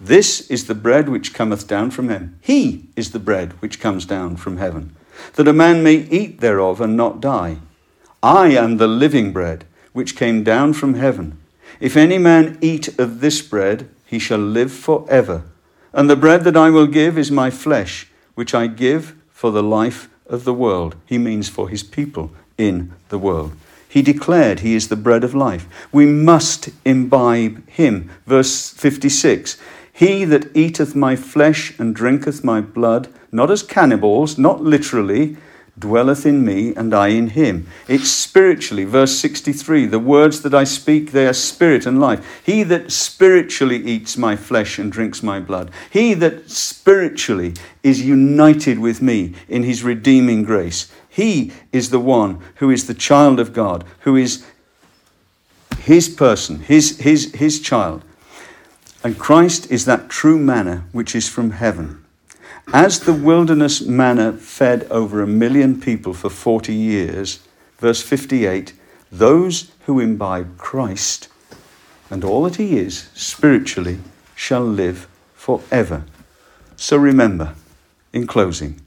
This 0.00 0.50
is 0.50 0.66
the 0.66 0.74
bread 0.74 1.08
which 1.08 1.32
cometh 1.32 1.66
down 1.66 1.90
from 1.90 2.08
heaven. 2.08 2.38
He 2.40 2.86
is 2.96 3.12
the 3.12 3.18
bread 3.18 3.52
which 3.62 3.80
comes 3.80 4.04
down 4.04 4.36
from 4.36 4.58
heaven, 4.58 4.94
that 5.34 5.48
a 5.48 5.52
man 5.52 5.82
may 5.82 5.94
eat 5.94 6.40
thereof 6.40 6.80
and 6.80 6.96
not 6.96 7.20
die. 7.20 7.58
I 8.22 8.48
am 8.48 8.76
the 8.76 8.88
living 8.88 9.32
bread 9.32 9.64
which 9.92 10.16
came 10.16 10.42
down 10.44 10.72
from 10.72 10.94
heaven. 10.94 11.38
If 11.80 11.96
any 11.96 12.18
man 12.18 12.58
eat 12.60 12.98
of 12.98 13.20
this 13.20 13.40
bread, 13.40 13.88
he 14.04 14.18
shall 14.18 14.38
live 14.38 14.72
for 14.72 15.06
ever. 15.08 15.44
And 15.92 16.10
the 16.10 16.16
bread 16.16 16.44
that 16.44 16.56
I 16.56 16.70
will 16.70 16.86
give 16.86 17.16
is 17.16 17.30
my 17.30 17.50
flesh, 17.50 18.08
which 18.34 18.54
I 18.54 18.66
give 18.66 19.14
for 19.30 19.50
the 19.50 19.62
life 19.62 20.08
of 20.26 20.44
the 20.44 20.54
world. 20.54 20.96
He 21.06 21.18
means 21.18 21.48
for 21.48 21.68
his 21.68 21.82
people 21.82 22.32
in 22.58 22.92
the 23.08 23.18
world. 23.18 23.52
He 23.94 24.02
declared 24.02 24.58
he 24.58 24.74
is 24.74 24.88
the 24.88 24.96
bread 24.96 25.22
of 25.22 25.36
life. 25.36 25.68
We 25.92 26.04
must 26.04 26.70
imbibe 26.84 27.64
him. 27.68 28.10
Verse 28.26 28.70
56 28.70 29.56
He 29.92 30.24
that 30.24 30.50
eateth 30.52 30.96
my 30.96 31.14
flesh 31.14 31.78
and 31.78 31.94
drinketh 31.94 32.42
my 32.42 32.60
blood, 32.60 33.06
not 33.30 33.52
as 33.52 33.62
cannibals, 33.62 34.36
not 34.36 34.60
literally, 34.60 35.36
dwelleth 35.78 36.26
in 36.26 36.44
me 36.44 36.74
and 36.74 36.92
I 36.92 37.08
in 37.08 37.28
him. 37.30 37.68
It's 37.86 38.10
spiritually, 38.10 38.84
verse 38.84 39.16
63 39.16 39.86
the 39.86 40.00
words 40.00 40.42
that 40.42 40.54
I 40.54 40.64
speak, 40.64 41.12
they 41.12 41.28
are 41.28 41.32
spirit 41.32 41.86
and 41.86 42.00
life. 42.00 42.42
He 42.44 42.64
that 42.64 42.90
spiritually 42.90 43.76
eats 43.76 44.18
my 44.18 44.34
flesh 44.34 44.76
and 44.76 44.90
drinks 44.90 45.22
my 45.22 45.38
blood, 45.38 45.70
he 45.88 46.14
that 46.14 46.50
spiritually 46.50 47.54
is 47.84 48.02
united 48.02 48.80
with 48.80 49.00
me 49.00 49.34
in 49.48 49.62
his 49.62 49.84
redeeming 49.84 50.42
grace, 50.42 50.90
he 51.14 51.52
is 51.70 51.90
the 51.90 52.00
one 52.00 52.40
who 52.56 52.70
is 52.70 52.88
the 52.88 52.92
child 52.92 53.38
of 53.38 53.52
God, 53.52 53.84
who 54.00 54.16
is 54.16 54.44
his 55.78 56.08
person, 56.08 56.58
his, 56.58 56.98
his, 56.98 57.32
his 57.34 57.60
child. 57.60 58.02
And 59.04 59.16
Christ 59.16 59.70
is 59.70 59.84
that 59.84 60.08
true 60.08 60.40
manna 60.40 60.86
which 60.90 61.14
is 61.14 61.28
from 61.28 61.52
heaven. 61.52 62.04
As 62.72 62.98
the 62.98 63.12
wilderness 63.12 63.80
manna 63.80 64.32
fed 64.32 64.88
over 64.90 65.22
a 65.22 65.26
million 65.28 65.80
people 65.80 66.14
for 66.14 66.28
40 66.28 66.74
years, 66.74 67.38
verse 67.78 68.02
58, 68.02 68.72
those 69.12 69.70
who 69.86 70.00
imbibe 70.00 70.58
Christ 70.58 71.28
and 72.10 72.24
all 72.24 72.42
that 72.42 72.56
he 72.56 72.76
is 72.76 73.08
spiritually 73.14 74.00
shall 74.34 74.64
live 74.64 75.06
forever. 75.34 76.06
So 76.74 76.96
remember, 76.96 77.54
in 78.12 78.26
closing, 78.26 78.80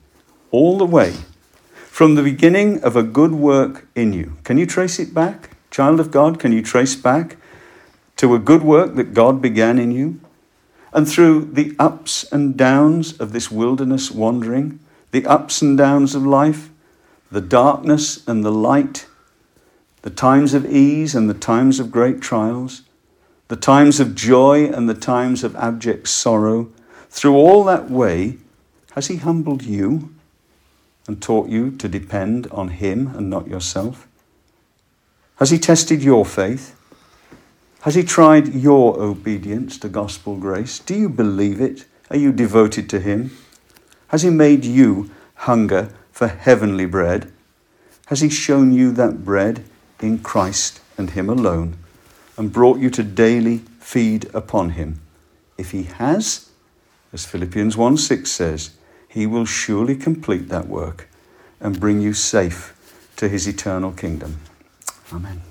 all 0.51 0.78
the 0.78 0.86
way 0.86 1.13
from 1.97 2.13
the 2.13 2.21
beginning 2.21 2.79
of 2.83 2.95
a 2.95 3.01
good 3.01 3.31
work 3.31 3.87
in 3.95 4.13
you, 4.13 4.37
can 4.43 4.55
you 4.55 4.67
trace 4.67 4.99
it 4.99 5.15
back? 5.15 5.57
Child 5.71 5.99
of 5.99 6.11
God, 6.11 6.39
can 6.39 6.51
you 6.51 6.61
trace 6.61 6.95
back 6.95 7.37
to 8.17 8.35
a 8.35 8.39
good 8.39 8.61
work 8.61 8.93
that 8.93 9.15
God 9.15 9.41
began 9.41 9.79
in 9.79 9.89
you? 9.89 10.19
And 10.93 11.09
through 11.09 11.45
the 11.45 11.75
ups 11.79 12.31
and 12.31 12.55
downs 12.55 13.19
of 13.19 13.31
this 13.31 13.49
wilderness 13.49 14.11
wandering, 14.11 14.79
the 15.09 15.25
ups 15.25 15.63
and 15.63 15.75
downs 15.75 16.13
of 16.13 16.23
life, 16.23 16.69
the 17.31 17.41
darkness 17.41 18.23
and 18.27 18.45
the 18.45 18.51
light, 18.51 19.07
the 20.03 20.11
times 20.11 20.53
of 20.53 20.67
ease 20.67 21.15
and 21.15 21.27
the 21.27 21.33
times 21.33 21.79
of 21.79 21.89
great 21.89 22.21
trials, 22.21 22.83
the 23.47 23.55
times 23.55 23.99
of 23.99 24.13
joy 24.13 24.67
and 24.67 24.87
the 24.87 24.93
times 24.93 25.43
of 25.43 25.55
abject 25.55 26.07
sorrow, 26.07 26.69
through 27.09 27.33
all 27.33 27.63
that 27.63 27.89
way, 27.89 28.37
has 28.91 29.07
He 29.07 29.15
humbled 29.15 29.63
you 29.63 30.13
and 31.07 31.21
taught 31.21 31.49
you 31.49 31.71
to 31.71 31.87
depend 31.87 32.47
on 32.47 32.67
Him 32.67 33.07
and 33.15 33.29
not 33.29 33.47
yourself? 33.47 34.07
Has 35.37 35.49
He 35.49 35.57
tested 35.57 36.03
your 36.03 36.25
faith? 36.25 36.75
Has 37.81 37.95
He 37.95 38.03
tried 38.03 38.53
your 38.53 38.99
obedience 38.99 39.77
to 39.79 39.89
gospel 39.89 40.35
grace? 40.35 40.79
Do 40.79 40.95
you 40.95 41.09
believe 41.09 41.61
it? 41.61 41.85
Are 42.09 42.17
you 42.17 42.31
devoted 42.31 42.89
to 42.89 42.99
Him? 42.99 43.31
Has 44.09 44.23
He 44.23 44.29
made 44.29 44.65
you 44.65 45.09
hunger 45.35 45.93
for 46.11 46.27
heavenly 46.27 46.85
bread? 46.85 47.31
Has 48.07 48.21
He 48.21 48.29
shown 48.29 48.71
you 48.71 48.91
that 48.93 49.23
bread 49.23 49.63
in 50.01 50.19
Christ 50.19 50.81
and 50.97 51.11
Him 51.11 51.29
alone 51.29 51.77
and 52.37 52.51
brought 52.51 52.79
you 52.79 52.89
to 52.91 53.03
daily 53.03 53.59
feed 53.79 54.29
upon 54.33 54.71
Him? 54.71 54.99
If 55.57 55.71
He 55.71 55.83
has, 55.83 56.49
as 57.13 57.25
Philippians 57.25 57.77
1 57.77 57.97
6 57.97 58.29
says, 58.29 58.71
He 59.07 59.25
will 59.25 59.45
surely 59.45 59.95
complete 59.95 60.49
that 60.49 60.67
work 60.67 61.09
and 61.59 61.79
bring 61.79 62.01
you 62.01 62.13
safe 62.13 62.73
to 63.15 63.27
His 63.27 63.47
eternal 63.47 63.91
kingdom. 63.91 64.39
Amen. 65.11 65.46